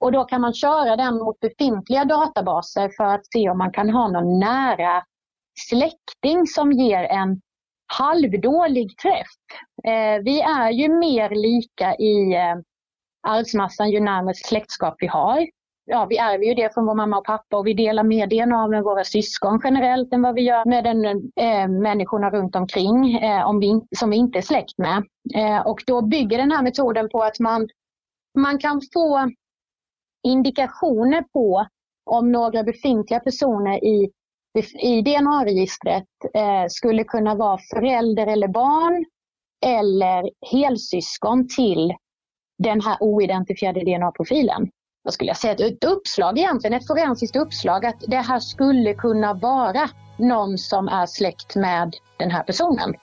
Och 0.00 0.12
då 0.12 0.24
kan 0.24 0.40
man 0.40 0.54
köra 0.54 0.96
den 0.96 1.14
mot 1.14 1.40
befintliga 1.40 2.04
databaser 2.04 2.90
för 2.96 3.04
att 3.04 3.32
se 3.32 3.50
om 3.50 3.58
man 3.58 3.72
kan 3.72 3.90
ha 3.90 4.08
någon 4.08 4.38
nära 4.38 5.02
släkting 5.68 6.46
som 6.46 6.72
ger 6.72 7.02
en 7.02 7.40
halvdålig 7.86 8.98
träff. 8.98 9.36
Eh, 9.84 10.22
vi 10.22 10.40
är 10.40 10.70
ju 10.70 10.88
mer 10.88 11.30
lika 11.30 11.94
i 11.94 12.34
eh, 12.34 12.56
arvsmassan 13.26 13.90
ju 13.90 14.00
närmare 14.00 14.34
släktskap 14.34 14.94
vi 14.98 15.06
har. 15.06 15.46
Ja, 15.88 16.06
vi 16.10 16.18
ärver 16.18 16.44
ju 16.44 16.54
det 16.54 16.74
från 16.74 16.86
vår 16.86 16.94
mamma 16.94 17.18
och 17.18 17.24
pappa 17.24 17.56
och 17.56 17.66
vi 17.66 17.74
delar 17.74 18.02
mer 18.02 18.26
DNA 18.26 18.68
med 18.68 18.82
våra 18.82 19.04
syskon 19.04 19.60
generellt 19.64 20.12
än 20.12 20.22
vad 20.22 20.34
vi 20.34 20.42
gör 20.42 20.64
med 20.64 20.84
den, 20.84 21.04
eh, 21.36 21.68
människorna 21.68 22.30
runt 22.30 22.56
omkring 22.56 23.16
eh, 23.16 23.46
om 23.46 23.60
vi, 23.60 23.80
som 23.96 24.10
vi 24.10 24.16
inte 24.16 24.38
är 24.38 24.42
släkt 24.42 24.78
med. 24.78 25.04
Eh, 25.34 25.66
och 25.66 25.82
då 25.86 26.02
bygger 26.02 26.38
den 26.38 26.52
här 26.52 26.62
metoden 26.62 27.08
på 27.08 27.22
att 27.22 27.40
man, 27.40 27.68
man 28.38 28.58
kan 28.58 28.80
få 28.94 29.30
indikationer 30.26 31.22
på 31.32 31.66
om 32.10 32.32
några 32.32 32.62
befintliga 32.62 33.20
personer 33.20 33.84
i, 33.84 34.10
i 34.82 35.02
DNA-registret 35.02 36.04
eh, 36.34 36.64
skulle 36.68 37.04
kunna 37.04 37.34
vara 37.34 37.58
förälder 37.74 38.26
eller 38.26 38.48
barn 38.48 39.04
eller 39.66 40.30
helsyskon 40.50 41.48
till 41.48 41.94
den 42.58 42.80
här 42.80 42.96
oidentifierade 43.00 43.80
DNA-profilen. 43.80 44.68
Vad 45.02 45.14
skulle 45.14 45.30
jag 45.30 45.36
säga? 45.36 45.52
Ett 45.52 45.84
uppslag 45.84 46.38
egentligen, 46.38 46.74
ett 46.76 46.86
forensiskt 46.86 47.36
uppslag 47.36 47.86
att 47.86 48.04
det 48.08 48.16
här 48.16 48.40
skulle 48.40 48.94
kunna 48.94 49.34
vara 49.34 49.90
någon 50.18 50.58
som 50.58 50.88
är 50.88 51.06
släkt 51.06 51.56
med 51.56 51.94
den 52.16 52.30
här 52.30 52.42
personen. 52.42 52.94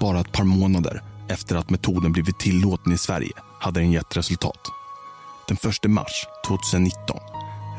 Bara 0.00 0.20
ett 0.20 0.32
par 0.32 0.44
månader 0.44 1.02
efter 1.28 1.56
att 1.56 1.70
metoden 1.70 2.12
blivit 2.12 2.38
tillåten 2.38 2.92
i 2.92 2.98
Sverige 2.98 3.32
hade 3.60 3.80
den 3.80 3.92
gett 3.92 4.16
resultat. 4.16 4.60
Den 5.48 5.56
1 5.70 5.90
mars 5.90 6.26
2019 6.46 7.18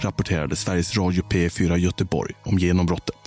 rapporterade 0.01 0.55
Sveriges 0.55 0.97
Radio 0.97 1.23
P4 1.23 1.77
Göteborg 1.77 2.33
om 2.43 2.57
genombrottet. 2.57 3.26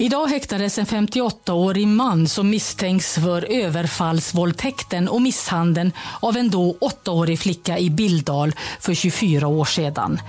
Idag 0.00 0.26
häktades 0.26 0.78
en 0.78 0.86
58-årig 0.86 1.88
man 1.88 2.28
som 2.28 2.50
misstänks 2.50 3.14
för 3.14 3.52
överfallsvåldtäkten 3.52 5.08
och 5.08 5.22
misshandeln 5.22 5.92
av 6.20 6.36
en 6.36 6.50
då 6.50 6.76
8-årig 6.80 7.38
flicka 7.38 7.78
i 7.78 7.90
Bildal 7.90 8.52
för 8.80 8.94
24 8.94 9.46
år 9.46 9.64
sedan. 9.64 10.20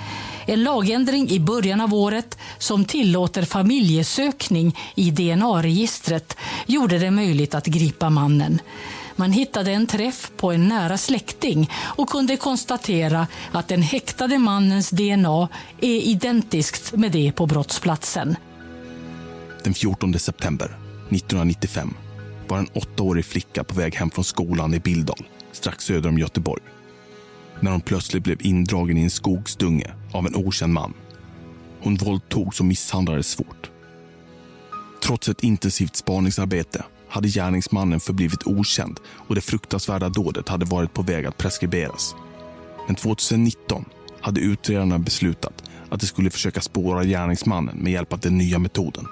En 0.45 0.63
lagändring 0.63 1.29
i 1.29 1.39
början 1.39 1.81
av 1.81 1.93
året 1.93 2.37
som 2.57 2.85
tillåter 2.85 3.43
familjesökning 3.43 4.77
i 4.95 5.11
DNA-registret 5.11 6.37
gjorde 6.65 6.99
det 6.99 7.11
möjligt 7.11 7.55
att 7.55 7.65
gripa 7.65 8.09
mannen. 8.09 8.61
Man 9.15 9.31
hittade 9.31 9.71
en 9.71 9.87
träff 9.87 10.31
på 10.37 10.51
en 10.51 10.67
nära 10.67 10.97
släkting 10.97 11.71
och 11.81 12.09
kunde 12.09 12.37
konstatera 12.37 13.27
att 13.51 13.67
den 13.67 13.81
häktade 13.81 14.37
mannens 14.37 14.89
DNA 14.89 15.47
är 15.81 16.01
identiskt 16.01 16.93
med 16.93 17.11
det 17.11 17.31
på 17.31 17.45
brottsplatsen. 17.45 18.35
Den 19.63 19.73
14 19.73 20.19
september 20.19 20.65
1995 21.09 21.93
var 22.47 22.57
en 22.57 22.67
åttaårig 22.73 23.25
flicka 23.25 23.63
på 23.63 23.75
väg 23.75 23.95
hem 23.95 24.09
från 24.09 24.23
skolan 24.23 24.73
i 24.73 24.79
Bildal, 24.79 25.27
strax 25.51 25.85
söder 25.85 26.09
om 26.09 26.17
Göteborg. 26.17 26.63
När 27.59 27.71
hon 27.71 27.81
plötsligt 27.81 28.23
blev 28.23 28.37
indragen 28.41 28.97
i 28.97 29.03
en 29.03 29.09
skogsdunge 29.09 29.93
av 30.13 30.27
en 30.27 30.35
okänd 30.35 30.73
man. 30.73 30.93
Hon 31.81 31.95
våldtogs 31.95 32.59
och 32.59 32.65
misshandlades 32.65 33.27
svårt. 33.27 33.71
Trots 35.03 35.29
ett 35.29 35.43
intensivt 35.43 35.95
spaningsarbete 35.95 36.83
hade 37.09 37.27
gärningsmannen 37.27 37.99
förblivit 37.99 38.47
okänd 38.47 38.99
och 39.05 39.35
det 39.35 39.41
fruktansvärda 39.41 40.09
dådet 40.09 40.49
hade 40.49 40.65
varit 40.65 40.93
på 40.93 41.01
väg 41.01 41.25
att 41.25 41.37
preskriberas. 41.37 42.15
Men 42.87 42.95
2019 42.95 43.85
hade 44.21 44.41
utredarna 44.41 44.99
beslutat 44.99 45.63
att 45.89 45.99
de 45.99 46.07
skulle 46.07 46.29
försöka 46.29 46.61
spåra 46.61 47.03
gärningsmannen 47.03 47.77
med 47.77 47.93
hjälp 47.93 48.13
av 48.13 48.19
den 48.19 48.37
nya 48.37 48.59
metoden. 48.59 49.05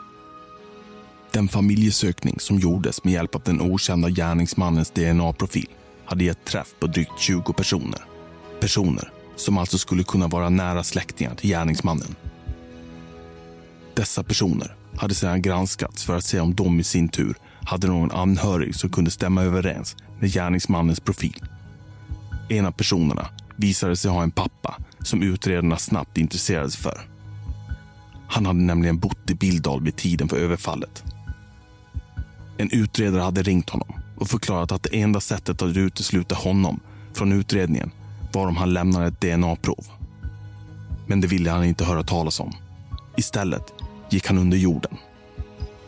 Den 1.32 1.48
familjesökning 1.48 2.40
som 2.40 2.60
gjordes 2.60 3.04
med 3.04 3.14
hjälp 3.14 3.36
av 3.36 3.42
den 3.46 3.62
okända 3.62 4.10
gärningsmannens 4.10 4.92
DNA-profil 4.92 5.70
hade 6.06 6.24
gett 6.24 6.46
träff 6.46 6.68
på 6.80 6.88
drygt 6.88 7.20
20 7.20 7.54
personer. 7.54 8.02
Personer 8.60 9.12
som 9.36 9.58
alltså 9.58 9.78
skulle 9.78 10.04
kunna 10.04 10.28
vara 10.28 10.50
nära 10.50 10.84
släktingar 10.84 11.36
till 11.36 11.50
gärningsmannen. 11.50 12.16
Dessa 13.94 14.24
personer 14.24 14.76
hade 14.96 15.16
sedan 15.16 15.42
granskats 15.42 16.04
för 16.04 16.18
att 16.18 16.24
se 16.24 16.40
om 16.40 16.56
de 16.56 16.80
i 16.80 16.84
sin 16.84 17.10
tur 17.10 17.36
hade 17.64 17.88
någon 17.88 18.12
anhörig 18.12 18.76
som 18.76 18.90
kunde 18.90 19.12
stämma 19.12 19.44
överens 19.44 19.96
med 20.20 20.34
gärningsmannens 20.34 21.00
profil. 21.00 21.44
En 22.50 22.66
av 22.66 22.72
personerna 22.72 23.28
visade 23.56 23.96
sig 23.96 24.12
ha 24.12 24.24
en 24.24 24.32
pappa 24.32 24.78
som 25.00 25.24
utredarna 25.24 25.78
snabbt 25.78 26.18
intresserade 26.18 26.72
sig 26.72 26.82
för. 26.82 27.02
Han 28.30 28.46
hade 28.46 28.60
nämligen 28.60 29.00
bott 29.00 29.30
i 29.30 29.36
Bildal 29.36 29.84
vid 29.84 29.96
tiden 29.96 30.30
för 30.30 30.38
överfallet. 30.38 31.04
En 32.58 32.72
utredare 32.72 33.22
hade 33.22 33.44
ringt 33.44 33.70
honom 33.70 33.94
och 34.18 34.28
förklarat 34.28 34.72
att 34.72 34.84
det 34.84 35.02
enda 35.02 35.20
sättet 35.20 35.62
att 35.62 35.78
utesluta 35.78 36.36
honom 36.36 36.80
från 37.14 37.32
utredningen 37.32 37.92
var 38.34 38.48
om 38.48 38.58
han 38.58 38.74
lämnade 38.74 39.08
ett 39.08 39.22
DNA-prov. 39.22 39.86
Men 41.08 41.22
det 41.22 41.28
ville 41.28 41.52
han 41.52 41.64
inte 41.64 41.86
höra 41.86 42.04
talas 42.04 42.40
om. 42.40 42.54
Istället 43.18 43.74
gick 44.10 44.28
han 44.28 44.38
under 44.38 44.58
jorden. 44.58 44.98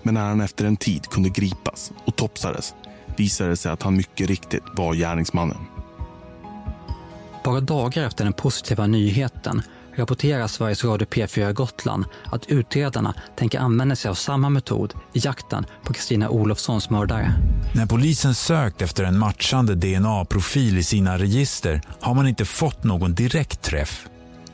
Men 0.04 0.14
när 0.14 0.26
han 0.28 0.42
efter 0.42 0.66
en 0.66 0.78
tid 0.78 1.08
kunde 1.08 1.30
gripas 1.30 1.92
och 2.06 2.16
topsades 2.16 2.74
visade 3.18 3.50
det 3.50 3.58
sig 3.58 3.72
att 3.72 3.84
han 3.84 3.98
mycket 3.98 4.28
riktigt 4.28 4.64
var 4.78 4.94
gärningsmannen. 4.94 5.58
Bara 7.44 7.60
dagar 7.60 8.04
efter 8.04 8.24
den 8.24 8.34
positiva 8.34 8.88
nyheten 8.88 9.62
rapporterar 10.00 10.48
Sveriges 10.48 10.84
Radio 10.84 11.08
P4 11.08 11.54
Gotland 11.54 12.06
att 12.26 12.46
utredarna 12.46 13.14
tänker 13.38 13.60
använda 13.60 13.96
sig 13.96 14.10
av 14.10 14.16
samma 14.16 14.50
metod 14.50 14.94
i 15.14 15.20
jakten 15.20 15.66
på 15.84 15.94
Kristina 15.94 16.30
Olofssons 16.30 16.90
mördare. 16.90 17.34
När 17.76 17.86
polisen 17.86 18.36
sökt 18.36 18.82
efter 18.82 19.04
en 19.04 19.20
matchande 19.20 19.76
DNA-profil 19.76 20.78
i 20.78 20.84
sina 20.84 21.18
register 21.18 21.82
har 22.00 22.14
man 22.14 22.28
inte 22.28 22.46
fått 22.46 22.84
någon 22.84 23.16
direkt 23.16 23.62
träff. 23.62 24.08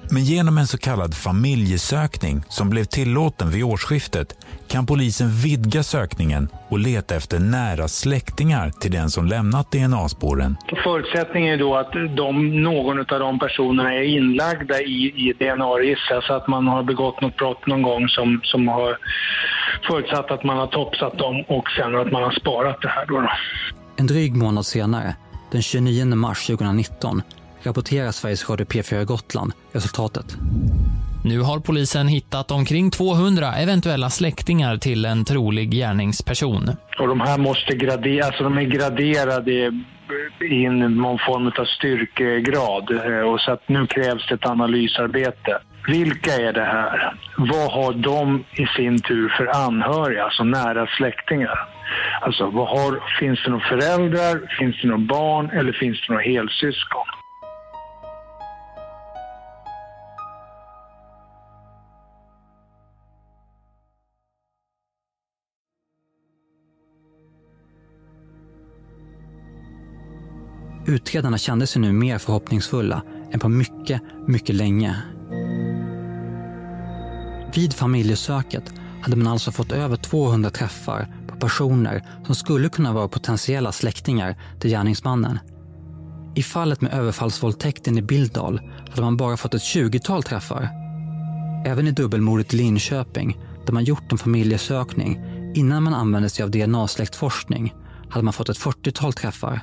Men 0.09 0.23
genom 0.23 0.57
en 0.57 0.67
så 0.67 0.77
kallad 0.77 1.15
familjesökning 1.15 2.43
som 2.49 2.69
blev 2.69 2.85
tillåten 2.85 3.51
vid 3.51 3.63
årsskiftet 3.63 4.35
kan 4.67 4.85
polisen 4.85 5.29
vidga 5.29 5.83
sökningen 5.83 6.49
och 6.69 6.79
leta 6.79 7.15
efter 7.15 7.39
nära 7.39 7.87
släktingar 7.87 8.69
till 8.69 8.91
den 8.91 9.09
som 9.09 9.25
lämnat 9.25 9.71
DNA-spåren. 9.71 10.55
Förutsättningen 10.83 11.53
är 11.53 11.57
då 11.57 11.75
att 11.75 11.91
de, 12.17 12.63
någon 12.63 12.99
av 12.99 13.19
de 13.19 13.39
personerna 13.39 13.93
är 13.93 14.03
inlagda 14.03 14.81
i, 14.81 15.13
i 15.15 15.33
DNA-register 15.39 16.21
så 16.21 16.33
att 16.33 16.47
man 16.47 16.67
har 16.67 16.83
begått 16.83 17.21
något 17.21 17.37
brott 17.37 17.67
någon 17.67 17.81
gång 17.81 18.07
som, 18.07 18.41
som 18.43 18.67
har 18.67 18.97
förutsatt 19.87 20.31
att 20.31 20.43
man 20.43 20.57
har 20.57 20.67
topsat 20.67 21.17
dem 21.17 21.43
och 21.47 21.69
sen 21.77 21.95
att 21.95 22.11
man 22.11 22.23
har 22.23 22.31
sparat 22.31 22.81
det 22.81 22.89
här. 22.89 23.05
Då, 23.05 23.21
då. 23.21 23.29
En 23.97 24.07
dryg 24.07 24.35
månad 24.35 24.65
senare, 24.65 25.15
den 25.51 25.61
29 25.61 26.05
mars 26.05 26.47
2019, 26.47 27.21
rapporterar 27.63 28.11
Sveriges 28.11 28.49
Radio 28.49 28.65
P4 28.65 29.03
Gotland 29.03 29.53
resultatet. 29.71 30.37
Nu 31.25 31.39
har 31.41 31.59
polisen 31.59 32.07
hittat 32.07 32.51
omkring 32.51 32.91
200 32.91 33.53
eventuella 33.53 34.09
släktingar 34.09 34.77
till 34.77 35.05
en 35.05 35.25
trolig 35.25 35.71
gärningsperson. 35.71 36.69
Och 36.99 37.07
de 37.07 37.19
här 37.19 37.37
måste 37.37 37.75
graderas, 37.75 38.27
alltså 38.27 38.43
de 38.43 38.57
är 38.57 38.63
graderade 38.63 39.51
i 40.51 40.69
någon 40.69 41.19
form 41.19 41.47
av 41.47 41.65
styrkegrad. 41.65 42.91
Eh, 42.91 43.31
och 43.31 43.39
så 43.39 43.51
att 43.51 43.69
nu 43.69 43.87
krävs 43.87 44.27
det 44.27 44.35
ett 44.35 44.45
analysarbete. 44.45 45.59
Vilka 45.87 46.33
är 46.33 46.53
det 46.53 46.65
här? 46.65 47.15
Vad 47.37 47.71
har 47.71 47.93
de 47.93 48.43
i 48.51 48.65
sin 48.65 49.01
tur 49.01 49.29
för 49.37 49.65
anhöriga, 49.67 50.23
alltså 50.23 50.43
nära 50.43 50.87
släktingar? 50.97 51.67
Alltså, 52.21 52.49
vad 52.49 52.67
har, 52.67 53.19
finns 53.19 53.43
det 53.43 53.51
några 53.51 53.65
föräldrar, 53.65 54.57
finns 54.59 54.81
det 54.81 54.87
några 54.87 55.05
barn 55.05 55.49
eller 55.49 55.73
finns 55.73 55.97
det 56.01 56.13
några 56.13 56.23
helsyskon? 56.23 57.14
Utredarna 70.87 71.37
kände 71.37 71.67
sig 71.67 71.81
nu 71.81 71.91
mer 71.91 72.17
förhoppningsfulla 72.17 73.03
än 73.31 73.39
på 73.39 73.49
mycket, 73.49 74.01
mycket 74.27 74.55
länge. 74.55 74.95
Vid 77.55 77.73
familjesöket 77.73 78.73
hade 79.01 79.15
man 79.15 79.27
alltså 79.27 79.51
fått 79.51 79.71
över 79.71 79.95
200 79.95 80.49
träffar 80.49 81.15
på 81.27 81.35
personer 81.35 82.03
som 82.25 82.35
skulle 82.35 82.69
kunna 82.69 82.93
vara 82.93 83.07
potentiella 83.07 83.71
släktingar 83.71 84.35
till 84.59 84.69
gärningsmannen. 84.69 85.39
I 86.35 86.43
fallet 86.43 86.81
med 86.81 86.93
överfallsvåldtäkten 86.93 87.97
i 87.97 88.01
Bildal 88.01 88.61
hade 88.89 89.01
man 89.01 89.17
bara 89.17 89.37
fått 89.37 89.53
ett 89.53 89.61
20-tal 89.61 90.23
träffar. 90.23 90.69
Även 91.65 91.87
i 91.87 91.91
dubbelmordet 91.91 92.53
i 92.53 92.57
Linköping, 92.57 93.37
där 93.65 93.73
man 93.73 93.83
gjort 93.83 94.11
en 94.11 94.17
familjesökning 94.17 95.19
innan 95.55 95.83
man 95.83 95.93
använde 95.93 96.29
sig 96.29 96.43
av 96.43 96.51
DNA-släktforskning, 96.51 97.73
hade 98.09 98.25
man 98.25 98.33
fått 98.33 98.49
ett 98.49 98.57
40-tal 98.57 99.13
träffar. 99.13 99.61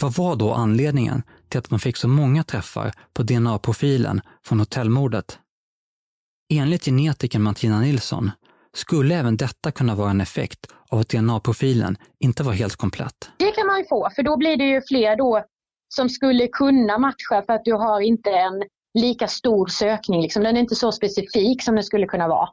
Vad 0.00 0.12
var 0.12 0.36
då 0.36 0.52
anledningen 0.52 1.22
till 1.48 1.58
att 1.58 1.70
man 1.70 1.80
fick 1.80 1.96
så 1.96 2.08
många 2.08 2.44
träffar 2.44 2.92
på 3.12 3.22
DNA-profilen 3.22 4.20
från 4.46 4.58
hotellmordet? 4.58 5.38
Enligt 6.52 6.84
genetikern 6.84 7.42
Martina 7.42 7.80
Nilsson 7.80 8.30
skulle 8.72 9.14
även 9.14 9.36
detta 9.36 9.70
kunna 9.70 9.94
vara 9.94 10.10
en 10.10 10.20
effekt 10.20 10.66
av 10.88 10.98
att 10.98 11.08
DNA-profilen 11.08 11.96
inte 12.20 12.42
var 12.42 12.52
helt 12.52 12.76
komplett. 12.76 13.30
Det 13.36 13.50
kan 13.50 13.66
man 13.66 13.78
ju 13.78 13.84
få, 13.84 14.10
för 14.16 14.22
då 14.22 14.36
blir 14.36 14.56
det 14.56 14.64
ju 14.64 14.82
fler 14.88 15.16
då 15.16 15.44
som 15.94 16.08
skulle 16.08 16.48
kunna 16.48 16.98
matcha 16.98 17.42
för 17.46 17.52
att 17.52 17.64
du 17.64 17.72
har 17.72 18.00
inte 18.00 18.30
en 18.30 18.62
lika 18.98 19.28
stor 19.28 19.66
sökning. 19.66 20.22
Liksom. 20.22 20.42
Den 20.42 20.56
är 20.56 20.60
inte 20.60 20.74
så 20.74 20.92
specifik 20.92 21.62
som 21.62 21.74
den 21.74 21.84
skulle 21.84 22.06
kunna 22.06 22.28
vara. 22.28 22.48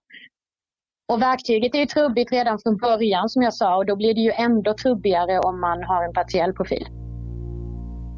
Och 1.13 1.21
verktyget 1.21 1.75
är 1.75 1.79
ju 1.79 1.85
trubbigt 1.85 2.31
redan 2.31 2.59
från 2.59 2.77
början 2.77 3.29
som 3.29 3.41
jag 3.41 3.53
sa 3.53 3.75
och 3.75 3.85
då 3.85 3.95
blir 3.95 4.13
det 4.13 4.21
ju 4.21 4.31
ändå 4.31 4.73
trubbigare 4.73 5.39
om 5.39 5.61
man 5.61 5.83
har 5.83 6.03
en 6.03 6.13
partiell 6.13 6.53
profil. 6.53 6.87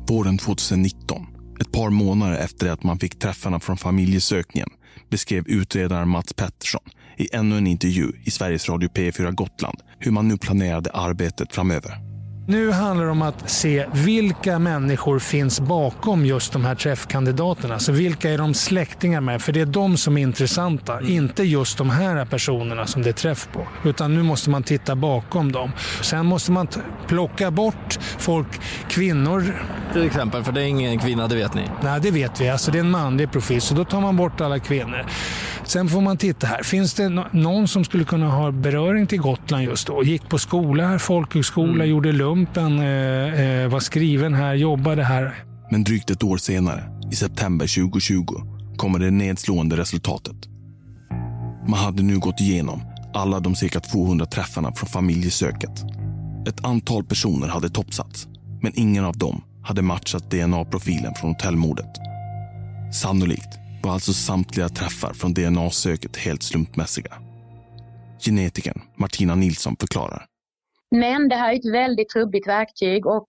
Våren 0.10 0.38
2019, 0.38 1.28
ett 1.62 1.72
par 1.72 1.90
månader 1.90 2.38
efter 2.38 2.70
att 2.70 2.84
man 2.84 3.00
fick 3.00 3.20
träffarna 3.20 3.60
från 3.60 3.78
familjesökningen, 3.78 4.70
beskrev 5.10 5.48
utredaren 5.48 6.10
Mats 6.10 6.34
Pettersson 6.34 6.82
i 7.18 7.36
ännu 7.36 7.58
en 7.58 7.68
intervju 7.68 8.12
i 8.24 8.32
Sveriges 8.32 8.70
Radio 8.70 8.90
P4 8.90 9.32
Gotland 9.32 9.78
hur 10.00 10.12
man 10.12 10.28
nu 10.28 10.38
planerade 10.38 10.92
arbetet 10.92 11.54
framöver. 11.54 12.17
Nu 12.50 12.72
handlar 12.72 13.06
det 13.06 13.12
om 13.12 13.22
att 13.22 13.50
se 13.50 13.86
vilka 13.94 14.60
människor 14.60 15.20
finns 15.20 15.60
bakom 15.60 16.26
just 16.26 16.54
de 16.54 16.66
här 16.66 16.76
träffkandidaterna. 16.76 17.80
Så 17.80 17.92
vilka 17.92 18.30
är 18.30 18.38
de 18.38 18.54
släktingar 18.54 19.22
med? 19.22 19.42
För 19.42 19.52
det 19.52 19.62
är 19.62 19.66
de 19.66 19.98
som 19.98 20.18
är 20.18 20.22
intressanta, 20.22 21.02
inte 21.02 21.44
just 21.44 21.78
de 21.78 21.90
här 21.90 22.26
personerna 22.26 22.88
som 22.88 23.02
det 23.02 23.10
är 23.10 23.14
träff 23.14 23.50
på. 23.54 23.68
Utan 23.90 24.16
nu 24.16 24.24
måste 24.24 24.50
man 24.50 24.64
titta 24.64 24.96
bakom 24.96 25.52
dem. 25.52 25.72
Sen 26.02 26.26
måste 26.26 26.52
man 26.52 26.68
plocka 27.08 27.52
bort 27.52 28.00
folk, 28.18 28.48
kvinnor. 28.90 29.44
Till 29.94 30.06
exempel, 30.06 30.44
för 30.44 30.52
det 30.52 30.62
är 30.62 30.66
ingen 30.66 31.00
kvinna, 31.00 31.28
det 31.28 31.36
vet 31.36 31.54
ni? 31.54 31.64
Nej, 31.84 32.00
det 32.02 32.12
vet 32.12 32.42
vi. 32.42 32.50
Alltså 32.50 32.72
det 32.72 32.78
är 32.78 32.84
en 32.84 32.92
manlig 32.92 33.32
profil, 33.32 33.62
så 33.62 33.74
då 33.74 33.86
tar 33.86 34.02
man 34.02 34.18
bort 34.18 34.42
alla 34.42 34.60
kvinnor. 34.60 35.06
Sen 35.68 35.90
får 35.90 36.02
man 36.02 36.18
titta 36.18 36.48
här. 36.48 36.64
Finns 36.64 36.94
det 36.94 37.10
någon 37.32 37.68
som 37.68 37.84
skulle 37.84 38.04
kunna 38.04 38.30
ha 38.30 38.52
beröring 38.52 39.08
till 39.08 39.20
Gotland 39.20 39.64
just 39.64 39.88
då? 39.88 40.04
Gick 40.04 40.30
på 40.30 40.38
skola 40.38 40.88
här, 40.88 40.98
folkhögskola, 40.98 41.74
mm. 41.74 41.90
gjorde 41.90 42.12
lumpen, 42.12 42.80
eh, 42.80 43.42
eh, 43.42 43.70
var 43.70 43.80
skriven 43.80 44.34
här, 44.34 44.54
jobbade 44.54 45.04
här. 45.04 45.36
Men 45.72 45.84
drygt 45.84 46.10
ett 46.10 46.24
år 46.24 46.38
senare, 46.38 46.84
i 47.12 47.16
september 47.16 47.86
2020, 47.90 48.26
kommer 48.78 49.00
det 49.00 49.12
nedslående 49.12 49.78
resultatet. 49.78 50.36
Man 51.68 51.80
hade 51.80 52.04
nu 52.04 52.20
gått 52.20 52.42
igenom 52.42 52.82
alla 53.14 53.40
de 53.40 53.56
cirka 53.56 53.80
200 53.80 54.26
träffarna 54.26 54.72
från 54.72 54.90
familjesöket. 54.90 55.84
Ett 56.48 56.66
antal 56.66 57.04
personer 57.04 57.48
hade 57.48 57.70
toppsats, 57.70 58.28
men 58.62 58.72
ingen 58.76 59.06
av 59.06 59.18
dem 59.18 59.44
hade 59.64 59.82
matchat 59.82 60.32
DNA-profilen 60.32 61.14
från 61.14 61.30
hotellmordet. 61.30 61.92
Sannolikt 62.94 63.67
var 63.88 63.94
alltså 63.94 64.14
samtliga 64.14 64.70
träffar 64.70 65.14
från 65.14 65.34
DNA-söket 65.34 66.18
helt 66.18 66.44
slumpmässiga. 66.44 67.14
Genetikern 68.26 68.82
Martina 68.96 69.36
Nilsson 69.36 69.76
förklarar. 69.80 70.26
Men 70.92 71.30
det 71.30 71.36
här 71.36 71.54
är 71.54 71.56
ett 71.56 71.74
väldigt 71.74 72.10
trubbigt 72.10 72.48
verktyg 72.48 73.06
och 73.06 73.28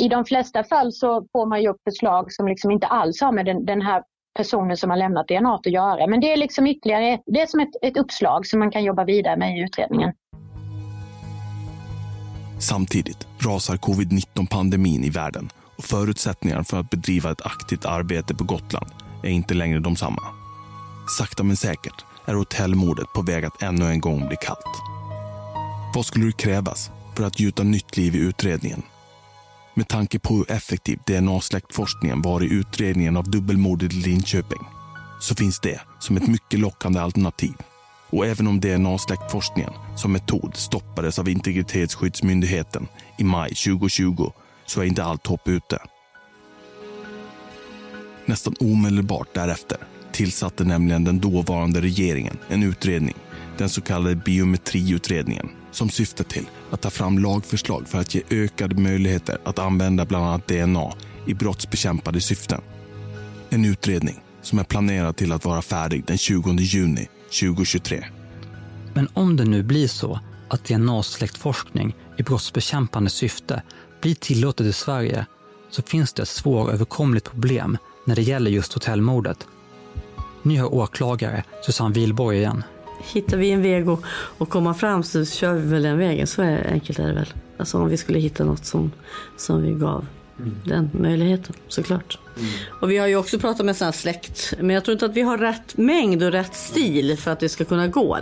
i 0.00 0.08
de 0.08 0.24
flesta 0.24 0.64
fall 0.64 0.92
så 0.92 1.26
får 1.32 1.46
man 1.46 1.62
ju 1.62 1.68
upp 1.68 1.80
förslag 1.84 2.32
som 2.32 2.48
liksom 2.48 2.70
inte 2.70 2.86
alls 2.86 3.20
har 3.20 3.32
med 3.32 3.46
den, 3.46 3.66
den 3.66 3.82
här 3.82 4.02
personen 4.36 4.76
som 4.76 4.90
har 4.90 4.96
lämnat 4.96 5.28
DNA 5.28 5.54
att 5.54 5.66
göra. 5.66 6.06
Men 6.06 6.20
det 6.20 6.32
är 6.32 6.36
liksom 6.36 6.66
ytterligare 6.66 7.20
det 7.26 7.40
är 7.40 7.46
som 7.46 7.60
ett, 7.60 7.76
ett 7.82 7.96
uppslag 7.96 8.46
som 8.46 8.58
man 8.58 8.70
kan 8.70 8.84
jobba 8.84 9.04
vidare 9.04 9.36
med 9.36 9.58
i 9.58 9.62
utredningen. 9.62 10.12
Samtidigt 12.60 13.26
rasar 13.38 13.76
covid-19-pandemin 13.76 15.04
i 15.04 15.10
världen 15.10 15.50
och 15.78 15.84
förutsättningarna 15.84 16.64
för 16.64 16.80
att 16.80 16.90
bedriva 16.90 17.30
ett 17.30 17.46
aktivt 17.46 17.84
arbete 17.84 18.34
på 18.34 18.44
Gotland 18.44 19.07
är 19.22 19.30
inte 19.30 19.54
längre 19.54 19.78
de 19.78 19.96
samma. 19.96 20.22
Sakta 21.18 21.42
men 21.42 21.56
säkert 21.56 22.04
är 22.26 22.34
hotellmordet 22.34 23.12
på 23.14 23.22
väg 23.22 23.44
att 23.44 23.62
ännu 23.62 23.90
en 23.90 24.00
gång 24.00 24.28
bli 24.28 24.36
kallt. 24.40 24.82
Vad 25.94 26.06
skulle 26.06 26.26
det 26.26 26.36
krävas 26.36 26.90
för 27.16 27.24
att 27.24 27.40
gjuta 27.40 27.62
nytt 27.62 27.96
liv 27.96 28.14
i 28.14 28.18
utredningen? 28.18 28.82
Med 29.74 29.88
tanke 29.88 30.18
på 30.18 30.34
hur 30.34 30.52
effektiv 30.52 30.98
DNA-släktforskningen 31.06 32.22
var 32.22 32.42
i 32.42 32.52
utredningen 32.52 33.16
av 33.16 33.30
dubbelmordet 33.30 33.92
i 33.92 33.96
Linköping 33.96 34.60
så 35.20 35.34
finns 35.34 35.60
det 35.60 35.80
som 35.98 36.16
ett 36.16 36.26
mycket 36.26 36.60
lockande 36.60 37.00
alternativ. 37.00 37.54
Och 38.10 38.26
även 38.26 38.46
om 38.46 38.60
DNA-släktforskningen 38.60 39.72
som 39.96 40.12
metod 40.12 40.56
stoppades 40.56 41.18
av 41.18 41.28
Integritetsskyddsmyndigheten 41.28 42.88
i 43.18 43.24
maj 43.24 43.48
2020 43.48 44.32
så 44.66 44.80
är 44.80 44.84
inte 44.84 45.04
allt 45.04 45.26
hopp 45.26 45.48
ute. 45.48 45.78
Nästan 48.28 48.54
omedelbart 48.60 49.34
därefter 49.34 49.78
tillsatte 50.12 50.64
nämligen 50.64 51.04
den 51.04 51.18
dåvarande 51.18 51.80
regeringen 51.80 52.38
en 52.48 52.62
utredning, 52.62 53.14
den 53.58 53.68
så 53.68 53.80
kallade 53.80 54.16
biometriutredningen, 54.16 55.48
som 55.70 55.90
syftar 55.90 56.24
till 56.24 56.46
att 56.70 56.80
ta 56.80 56.90
fram 56.90 57.18
lagförslag 57.18 57.88
för 57.88 57.98
att 57.98 58.14
ge 58.14 58.22
ökade 58.30 58.74
möjligheter 58.74 59.38
att 59.44 59.58
använda 59.58 60.04
bland 60.04 60.24
annat 60.24 60.48
DNA 60.48 60.92
i 61.26 61.34
brottsbekämpande 61.34 62.20
syften. 62.20 62.60
En 63.50 63.64
utredning 63.64 64.20
som 64.42 64.58
är 64.58 64.64
planerad 64.64 65.16
till 65.16 65.32
att 65.32 65.44
vara 65.44 65.62
färdig 65.62 66.04
den 66.06 66.18
20 66.18 66.52
juni 66.52 67.08
2023. 67.40 68.04
Men 68.94 69.08
om 69.14 69.36
det 69.36 69.44
nu 69.44 69.62
blir 69.62 69.88
så 69.88 70.20
att 70.48 70.64
DNA-släktforskning 70.64 71.94
i 72.18 72.22
brottsbekämpande 72.22 73.10
syfte 73.10 73.62
blir 74.00 74.14
tillåtet 74.14 74.66
i 74.66 74.72
Sverige 74.72 75.26
så 75.70 75.82
finns 75.82 76.12
det 76.12 76.22
ett 76.22 76.28
svåröverkomligt 76.28 77.30
problem 77.30 77.78
när 78.08 78.16
det 78.16 78.22
gäller 78.22 78.50
just 78.50 78.72
hotellmordet. 78.72 79.46
Nu 80.42 80.60
har 80.60 80.74
åklagare 80.74 81.44
Susanne 81.62 81.94
Wilborg 81.94 82.38
igen. 82.38 82.64
Hittar 83.12 83.36
vi 83.36 83.50
en 83.50 83.62
väg 83.62 83.88
att, 83.88 84.00
att 84.38 84.48
komma 84.48 84.74
fram 84.74 85.02
så 85.02 85.24
kör 85.24 85.54
vi 85.54 85.68
väl 85.68 85.82
den 85.82 85.98
vägen. 85.98 86.26
Så 86.26 86.42
är, 86.42 86.72
enkelt 86.72 86.98
är 86.98 87.08
det 87.08 87.14
väl. 87.14 87.32
Alltså 87.58 87.78
om 87.78 87.88
vi 87.88 87.96
skulle 87.96 88.18
hitta 88.18 88.44
något 88.44 88.64
som, 88.64 88.92
som 89.36 89.62
vi 89.62 89.72
gav 89.72 90.06
mm. 90.38 90.56
den 90.64 90.90
möjligheten 90.92 91.54
såklart. 91.68 92.18
Mm. 92.36 92.50
Och 92.80 92.90
vi 92.90 92.98
har 92.98 93.06
ju 93.06 93.16
också 93.16 93.38
pratat 93.38 93.66
med 93.66 93.76
här 93.76 93.92
släkt. 93.92 94.54
Men 94.58 94.70
jag 94.70 94.84
tror 94.84 94.92
inte 94.92 95.06
att 95.06 95.16
vi 95.16 95.22
har 95.22 95.38
rätt 95.38 95.76
mängd 95.76 96.22
och 96.22 96.32
rätt 96.32 96.54
stil 96.54 97.16
för 97.18 97.30
att 97.30 97.40
det 97.40 97.48
ska 97.48 97.64
kunna 97.64 97.88
gå. 97.88 98.18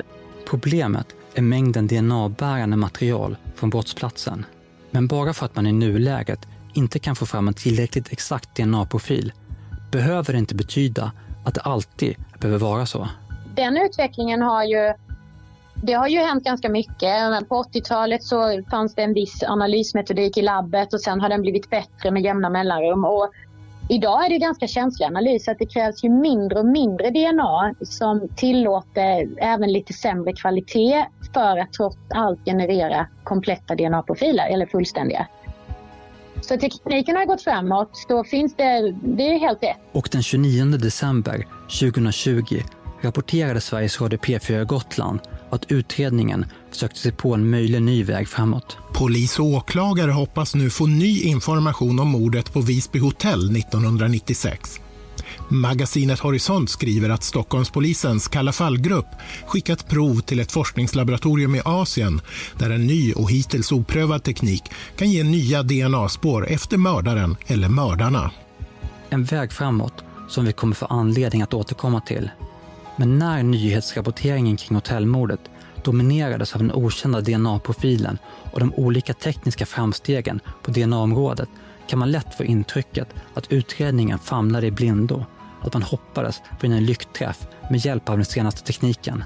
Problemet 0.47 1.07
är 1.35 1.43
mängden 1.43 1.87
DNA-bärande 1.87 2.77
material 2.77 3.37
från 3.55 3.71
brottsplatsen. 3.71 4.45
Men 4.91 5.07
bara 5.07 5.33
för 5.33 5.47
att 5.47 5.57
man 5.57 5.67
i 5.67 5.73
nuläget 5.73 6.41
inte 6.75 6.99
kan 6.99 7.17
få 7.17 7.27
fram 7.27 7.49
en 7.49 7.55
tillräckligt 7.55 8.13
exakt 8.13 8.57
DNA-profil 8.57 9.33
behöver 9.97 10.33
det 10.33 10.39
inte 10.39 10.55
betyda 10.55 11.13
att 11.45 11.55
det 11.55 11.61
alltid 11.61 12.17
behöver 12.41 12.59
vara 12.59 12.87
så. 12.87 13.09
Den 13.57 13.77
utvecklingen 13.77 14.43
har 14.43 14.65
ju 14.65 14.93
det 15.83 15.93
har 15.93 16.09
ju 16.09 16.19
hänt 16.19 16.45
ganska 16.45 16.69
mycket. 16.69 17.49
På 17.49 17.63
80-talet 17.63 18.23
så 18.25 18.63
fanns 18.71 18.95
det 18.95 19.03
en 19.03 19.15
viss 19.15 19.43
analysmetodik 19.43 20.37
i 20.39 20.43
labbet 20.43 20.95
och 20.95 21.01
sen 21.01 21.21
har 21.21 21.29
den 21.29 21.43
blivit 21.43 21.71
bättre 21.71 22.11
med 22.11 22.23
jämna 22.23 22.51
mellanrum. 22.51 23.05
Och 23.05 23.31
idag 23.89 24.25
är 24.25 24.29
det 24.29 24.39
ganska 24.39 24.67
känslig 24.67 25.07
analys 25.07 25.49
att 25.49 25.59
det 25.59 25.67
krävs 25.67 26.05
ju 26.05 26.09
mindre 26.11 26.59
och 26.59 26.67
mindre 26.67 27.11
DNA 27.11 27.75
som 27.81 28.29
tillåter 28.37 29.29
även 29.39 29.73
lite 29.73 29.93
sämre 29.93 30.33
kvalitet 30.33 31.07
för 31.35 31.59
att 31.59 31.73
trots 31.73 31.99
allt 32.09 32.45
generera 32.45 33.07
kompletta 33.25 33.75
DNA-profiler 33.75 34.49
eller 34.49 34.67
fullständiga. 34.67 35.27
Så 36.49 36.57
tekniken 36.57 37.17
har 37.17 37.27
gått 37.27 37.43
framåt. 37.43 38.05
Då 38.09 38.25
finns 38.25 38.55
det, 38.57 38.95
det 39.03 39.23
är 39.23 39.39
helt 39.39 39.63
rätt. 39.63 39.77
Och 39.93 40.09
den 40.13 40.23
29 40.23 40.65
december 40.65 41.47
2020 41.81 42.63
rapporterade 43.01 43.61
Sveriges 43.61 44.01
Radio 44.01 44.19
P4 44.19 44.65
Gotland 44.65 45.21
att 45.51 45.73
utredningen 45.73 46.47
sökte 46.71 46.99
sig 46.99 47.13
på 47.13 47.35
en 47.35 47.51
möjlig 47.51 47.83
ny 47.83 48.05
väg 48.05 48.29
framåt. 48.29 48.77
Polis 48.95 49.39
och 49.39 49.47
åklagare 49.47 50.11
hoppas 50.11 50.55
nu 50.55 50.71
få 50.71 50.87
ny 50.87 51.23
information 51.23 52.01
om 52.01 52.09
mordet 52.09 52.53
på 52.53 52.61
Visby 52.61 52.99
hotell 52.99 53.57
1996. 53.57 54.81
Magasinet 55.49 56.21
Horisont 56.21 56.71
skriver 56.71 57.11
att 57.11 57.23
Stockholmspolisens 57.23 58.29
Kalla 58.29 58.53
fallgrupp 58.53 59.07
skickat 59.47 59.89
prov 59.89 60.21
till 60.21 60.41
ett 60.41 60.53
forskningslaboratorium 60.53 61.55
i 61.55 61.63
Asien 61.65 62.21
där 62.59 62.71
en 62.71 62.87
ny 62.87 63.13
och 63.13 63.31
hittills 63.31 63.73
oprövad 63.73 64.23
teknik 64.23 64.63
kan 64.97 65.11
ge 65.11 65.25
nya 65.25 65.63
DNA-spår 65.63 66.49
efter 66.49 66.77
mördaren 66.77 67.37
eller 67.47 67.69
mördarna. 67.69 68.31
En 69.11 69.25
väg 69.25 69.53
framåt 69.53 70.05
som 70.29 70.45
vi 70.45 70.53
kommer 70.53 70.75
få 70.75 70.87
anledning 70.87 71.43
att 71.43 71.55
återkomma 71.55 72.01
till. 72.01 72.31
Men 72.97 73.19
när 73.19 73.43
nyhetsrapporteringen 73.43 74.57
kring 74.57 74.75
hotellmordet 74.75 75.41
dominerades 75.85 76.55
av 76.55 76.59
den 76.59 76.73
okända 76.73 77.21
DNA-profilen 77.21 78.19
och 78.53 78.61
de 78.61 78.75
olika 78.75 79.15
tekniska 79.15 79.67
framstegen 79.67 80.41
på 80.63 80.71
DNA-området 80.71 81.49
kan 81.89 81.99
man 81.99 82.11
lätt 82.11 82.35
få 82.35 82.45
intrycket 82.45 83.09
att 83.35 83.53
utredningen 83.53 84.19
famlade 84.19 84.67
i 84.67 84.71
blindo 84.71 85.25
att 85.61 85.73
man 85.73 85.83
hoppades 85.83 86.43
på 86.61 86.67
en 86.67 86.85
lyckträff 86.85 87.47
med 87.71 87.85
hjälp 87.85 88.09
av 88.09 88.17
den 88.17 88.25
senaste 88.25 88.63
tekniken. 88.63 89.25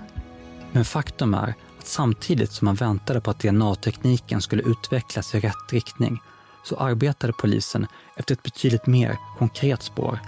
Men 0.73 0.85
faktum 0.85 1.35
är 1.35 1.55
att 1.79 1.87
samtidigt 1.87 2.53
som 2.53 2.65
man 2.65 2.75
väntade 2.75 3.21
på 3.21 3.31
att 3.31 3.41
DNA-tekniken 3.41 4.43
skulle 4.43 4.63
utvecklas 4.63 5.35
i 5.35 5.41
rätt 5.41 5.73
riktning 5.73 6.21
så 6.65 6.77
arbetade 6.77 7.33
polisen 7.33 7.87
efter 8.17 8.35
ett 8.35 8.43
betydligt 8.43 8.87
mer 8.87 9.17
konkret 9.39 9.83
spår. 9.83 10.19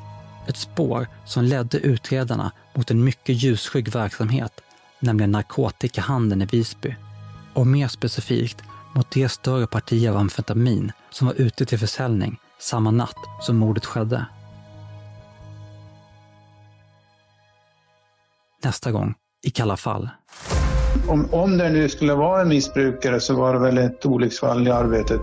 Ett 0.47 0.57
spår 0.57 1.09
som 1.25 1.45
ledde 1.45 1.79
utredarna 1.79 2.53
mot 2.75 2.91
en 2.91 3.05
mycket 3.05 3.43
ljusskygg 3.43 3.88
verksamhet, 3.88 4.61
nämligen 5.01 5.33
narkotikahandeln 5.33 6.43
i 6.43 6.47
Visby. 6.47 6.97
Och 7.55 7.67
mer 7.67 7.88
specifikt 7.88 8.62
mot 8.95 9.11
det 9.11 9.29
större 9.29 9.67
parti 9.67 10.09
av 10.09 10.17
amfetamin 10.17 10.93
som 11.11 11.27
var 11.27 11.35
ute 11.35 11.67
till 11.67 11.79
försäljning 11.79 12.41
samma 12.61 12.91
natt 12.91 13.17
som 13.41 13.57
mordet 13.57 13.87
skedde. 13.87 14.27
Nästa 18.64 18.90
gång 18.90 19.14
i 19.46 19.51
Kalla 19.51 19.77
fall. 19.77 20.11
Om, 21.09 21.29
om 21.31 21.59
det 21.59 21.70
nu 21.70 21.88
skulle 21.88 22.14
vara 22.14 22.40
en 22.42 22.48
missbrukare 22.48 23.20
så 23.20 23.35
var 23.35 23.55
det 23.55 23.61
väl 23.61 23.79
ett 23.79 24.07
olycksfall 24.07 24.68
i 24.68 24.70
arbetet. 24.70 25.20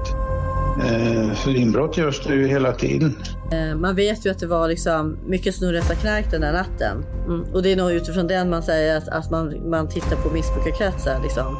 Eh, 0.79 1.33
för 1.33 1.55
inbrott 1.55 1.97
görs 1.97 2.23
det 2.27 2.33
ju 2.33 2.47
hela 2.47 2.71
tiden. 2.71 3.17
Eh, 3.51 3.75
man 3.75 3.95
vet 3.95 4.25
ju 4.25 4.29
att 4.29 4.39
det 4.39 4.47
var 4.47 4.67
liksom 4.67 5.17
mycket 5.27 5.55
snurreta 5.55 5.95
knark 5.95 6.31
den 6.31 6.41
där 6.41 6.53
natten. 6.53 7.05
Mm. 7.27 7.53
Och 7.53 7.63
det 7.63 7.71
är 7.71 7.75
nog 7.75 7.91
utifrån 7.91 8.27
den 8.27 8.49
man 8.49 8.63
säger 8.63 8.97
att, 8.97 9.07
att 9.07 9.31
man, 9.31 9.69
man 9.69 9.89
tittar 9.89 10.15
på 10.15 10.33
missbrukarkretsar. 10.33 11.19
Liksom. 11.23 11.57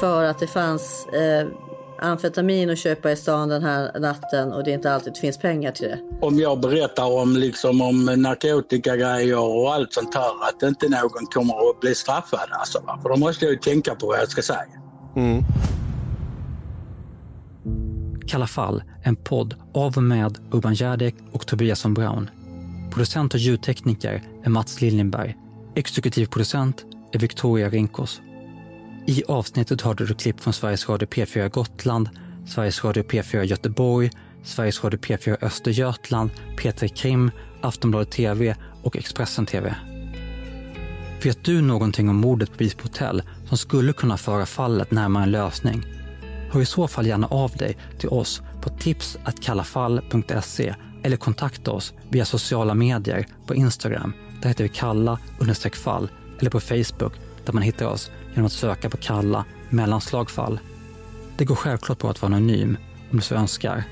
För 0.00 0.24
att 0.24 0.38
det 0.38 0.46
fanns 0.46 1.06
eh, 1.06 1.46
amfetamin 1.98 2.70
att 2.70 2.78
köpa 2.78 3.12
i 3.12 3.16
stan 3.16 3.48
den 3.48 3.62
här 3.62 4.00
natten 4.00 4.52
och 4.52 4.64
det 4.64 4.70
inte 4.70 4.92
alltid 4.92 5.16
finns 5.16 5.38
pengar 5.38 5.72
till 5.72 5.88
det. 5.88 5.98
Om 6.20 6.38
jag 6.38 6.60
berättar 6.60 7.12
om, 7.12 7.36
liksom, 7.36 7.80
om 7.80 8.04
narkotikagrejer 8.04 9.38
och 9.38 9.74
allt 9.74 9.92
sånt 9.92 10.14
här, 10.14 10.48
att 10.48 10.62
inte 10.62 10.88
någon 10.88 11.26
kommer 11.26 11.70
att 11.70 11.80
bli 11.80 11.94
straffad. 11.94 12.48
Alltså, 12.50 12.98
För 13.02 13.08
då 13.08 13.16
måste 13.16 13.44
jag 13.44 13.52
ju 13.52 13.58
tänka 13.58 13.94
på 13.94 14.06
vad 14.06 14.18
jag 14.18 14.28
ska 14.28 14.42
säga. 14.42 14.66
Mm. 15.16 15.44
Kalla 18.26 18.46
fall, 18.46 18.82
en 19.02 19.16
podd 19.16 19.54
av 19.74 19.96
och 19.96 20.02
med 20.02 20.38
Urban 20.52 20.74
Järdek 20.74 21.14
och 21.32 21.46
Tobias 21.46 21.84
Brown. 21.84 22.30
Producent 22.92 23.34
och 23.34 23.40
ljudtekniker 23.40 24.22
är 24.44 24.50
Mats 24.50 24.80
Liljenberg. 24.80 25.36
Exekutiv 25.74 26.26
producent 26.26 26.84
är 27.12 27.18
Victoria 27.18 27.68
Rinkos. 27.68 28.20
I 29.08 29.22
avsnittet 29.28 29.82
hörde 29.82 30.06
du 30.06 30.14
klipp 30.14 30.40
från 30.40 30.52
Sveriges 30.52 30.88
Radio 30.88 31.08
P4 31.08 31.48
Gotland, 31.48 32.08
Sveriges 32.46 32.84
Radio 32.84 33.02
P4 33.02 33.42
Göteborg, 33.42 34.10
Sveriges 34.44 34.84
Radio 34.84 34.98
P4 34.98 35.44
Östergötland, 35.44 36.30
P3 36.58 36.88
Krim, 36.88 37.30
Aftonbladet 37.60 38.10
TV 38.10 38.56
och 38.82 38.96
Expressen 38.96 39.46
TV. 39.46 39.74
Vet 41.22 41.44
du 41.44 41.60
någonting 41.60 42.08
om 42.08 42.16
mordet 42.16 42.50
på 42.50 42.56
Visby 42.58 42.82
hotell 42.82 43.22
som 43.48 43.58
skulle 43.58 43.92
kunna 43.92 44.16
föra 44.16 44.46
fallet 44.46 44.90
närmare 44.90 45.22
en 45.22 45.30
lösning? 45.30 45.86
Hör 46.50 46.60
i 46.60 46.66
så 46.66 46.88
fall 46.88 47.06
gärna 47.06 47.26
av 47.26 47.50
dig 47.50 47.76
till 47.98 48.08
oss 48.08 48.42
på 48.62 48.70
tipsatkallafall.se 48.70 50.74
eller 51.02 51.16
kontakta 51.16 51.70
oss 51.70 51.92
via 52.10 52.24
sociala 52.24 52.74
medier 52.74 53.26
på 53.46 53.54
Instagram. 53.54 54.12
Där 54.42 54.48
heter 54.48 54.64
vi 54.64 54.70
kalla 54.70 55.18
fall 55.72 56.10
eller 56.40 56.50
på 56.50 56.60
Facebook 56.60 57.12
där 57.46 57.52
man 57.52 57.62
hittar 57.62 57.86
oss 57.86 58.10
genom 58.34 58.46
att 58.46 58.52
söka 58.52 58.90
på 58.90 58.96
Kalla 58.96 59.44
mellanslagfall. 59.70 60.60
Det 61.36 61.44
går 61.44 61.54
självklart 61.54 61.98
på 61.98 62.08
att 62.08 62.22
vara 62.22 62.34
anonym 62.34 62.76
om 63.10 63.16
du 63.16 63.22
så 63.22 63.34
önskar. 63.34 63.84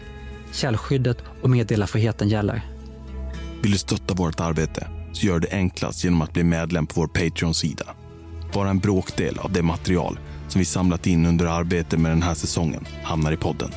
Källskyddet 0.52 1.18
och 1.42 1.50
meddelarfriheten 1.50 2.28
gäller. 2.28 2.62
Vill 3.62 3.72
du 3.72 3.78
stötta 3.78 4.14
vårt 4.14 4.40
arbete 4.40 4.86
så 5.12 5.26
gör 5.26 5.38
det 5.38 5.52
enklast 5.52 6.05
genom 6.05 6.22
att 6.22 6.32
bli 6.32 6.44
medlem 6.44 6.86
på 6.86 7.00
vår 7.00 7.07
Patreon-sida. 7.07 7.84
Bara 8.55 8.70
en 8.70 8.78
bråkdel 8.78 9.38
av 9.38 9.52
det 9.52 9.62
material 9.62 10.18
som 10.48 10.59
vi 10.59 10.64
samlat 10.64 11.07
in 11.07 11.26
under 11.26 11.46
arbetet 11.46 11.98
med 12.00 12.12
den 12.12 12.22
här 12.22 12.34
säsongen 12.34 12.84
hamnar 13.02 13.32
i 13.32 13.36
podden. 13.36 13.70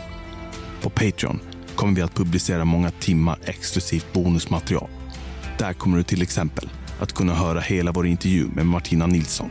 På 0.82 0.90
Patreon 0.90 1.40
kommer 1.76 1.96
vi 1.96 2.02
att 2.02 2.16
publicera 2.16 2.66
många 2.66 2.92
timmar 2.92 3.40
exklusivt 3.44 4.14
bonusmaterial. 4.14 4.90
Där 5.58 5.74
kommer 5.74 5.98
du 5.98 6.04
till 6.04 6.22
exempel 6.22 6.70
att 7.00 7.14
kunna 7.14 7.34
höra 7.34 7.60
hela 7.60 7.92
vår 7.92 8.08
intervju 8.08 8.48
med 8.48 8.66
Martina 8.66 9.08
Nilsson. 9.08 9.50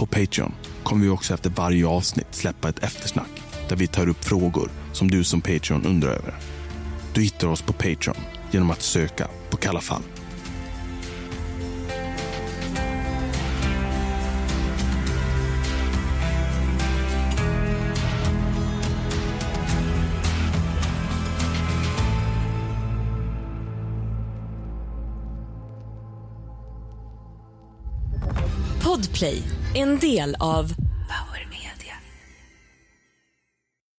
På 0.00 0.06
Patreon 0.06 0.52
kommer 0.82 1.04
vi 1.04 1.10
också 1.10 1.34
efter 1.34 1.50
varje 1.50 1.86
avsnitt 1.86 2.34
släppa 2.34 2.68
ett 2.68 2.78
eftersnack 2.78 3.42
där 3.68 3.76
vi 3.76 3.86
tar 3.86 4.08
upp 4.08 4.24
frågor 4.24 4.70
som 4.92 5.10
du 5.10 5.24
som 5.24 5.40
Patreon 5.40 5.86
undrar 5.86 6.08
över. 6.08 6.34
Du 7.14 7.22
hittar 7.22 7.48
oss 7.48 7.62
på 7.62 7.72
Patreon 7.72 8.16
genom 8.50 8.70
att 8.70 8.82
söka 8.82 9.28
på 9.50 9.56
Kalla 9.56 9.80
fall. 9.80 10.02
Podplay, 28.82 29.42
en 29.74 29.98
del 29.98 30.36
av 30.38 30.74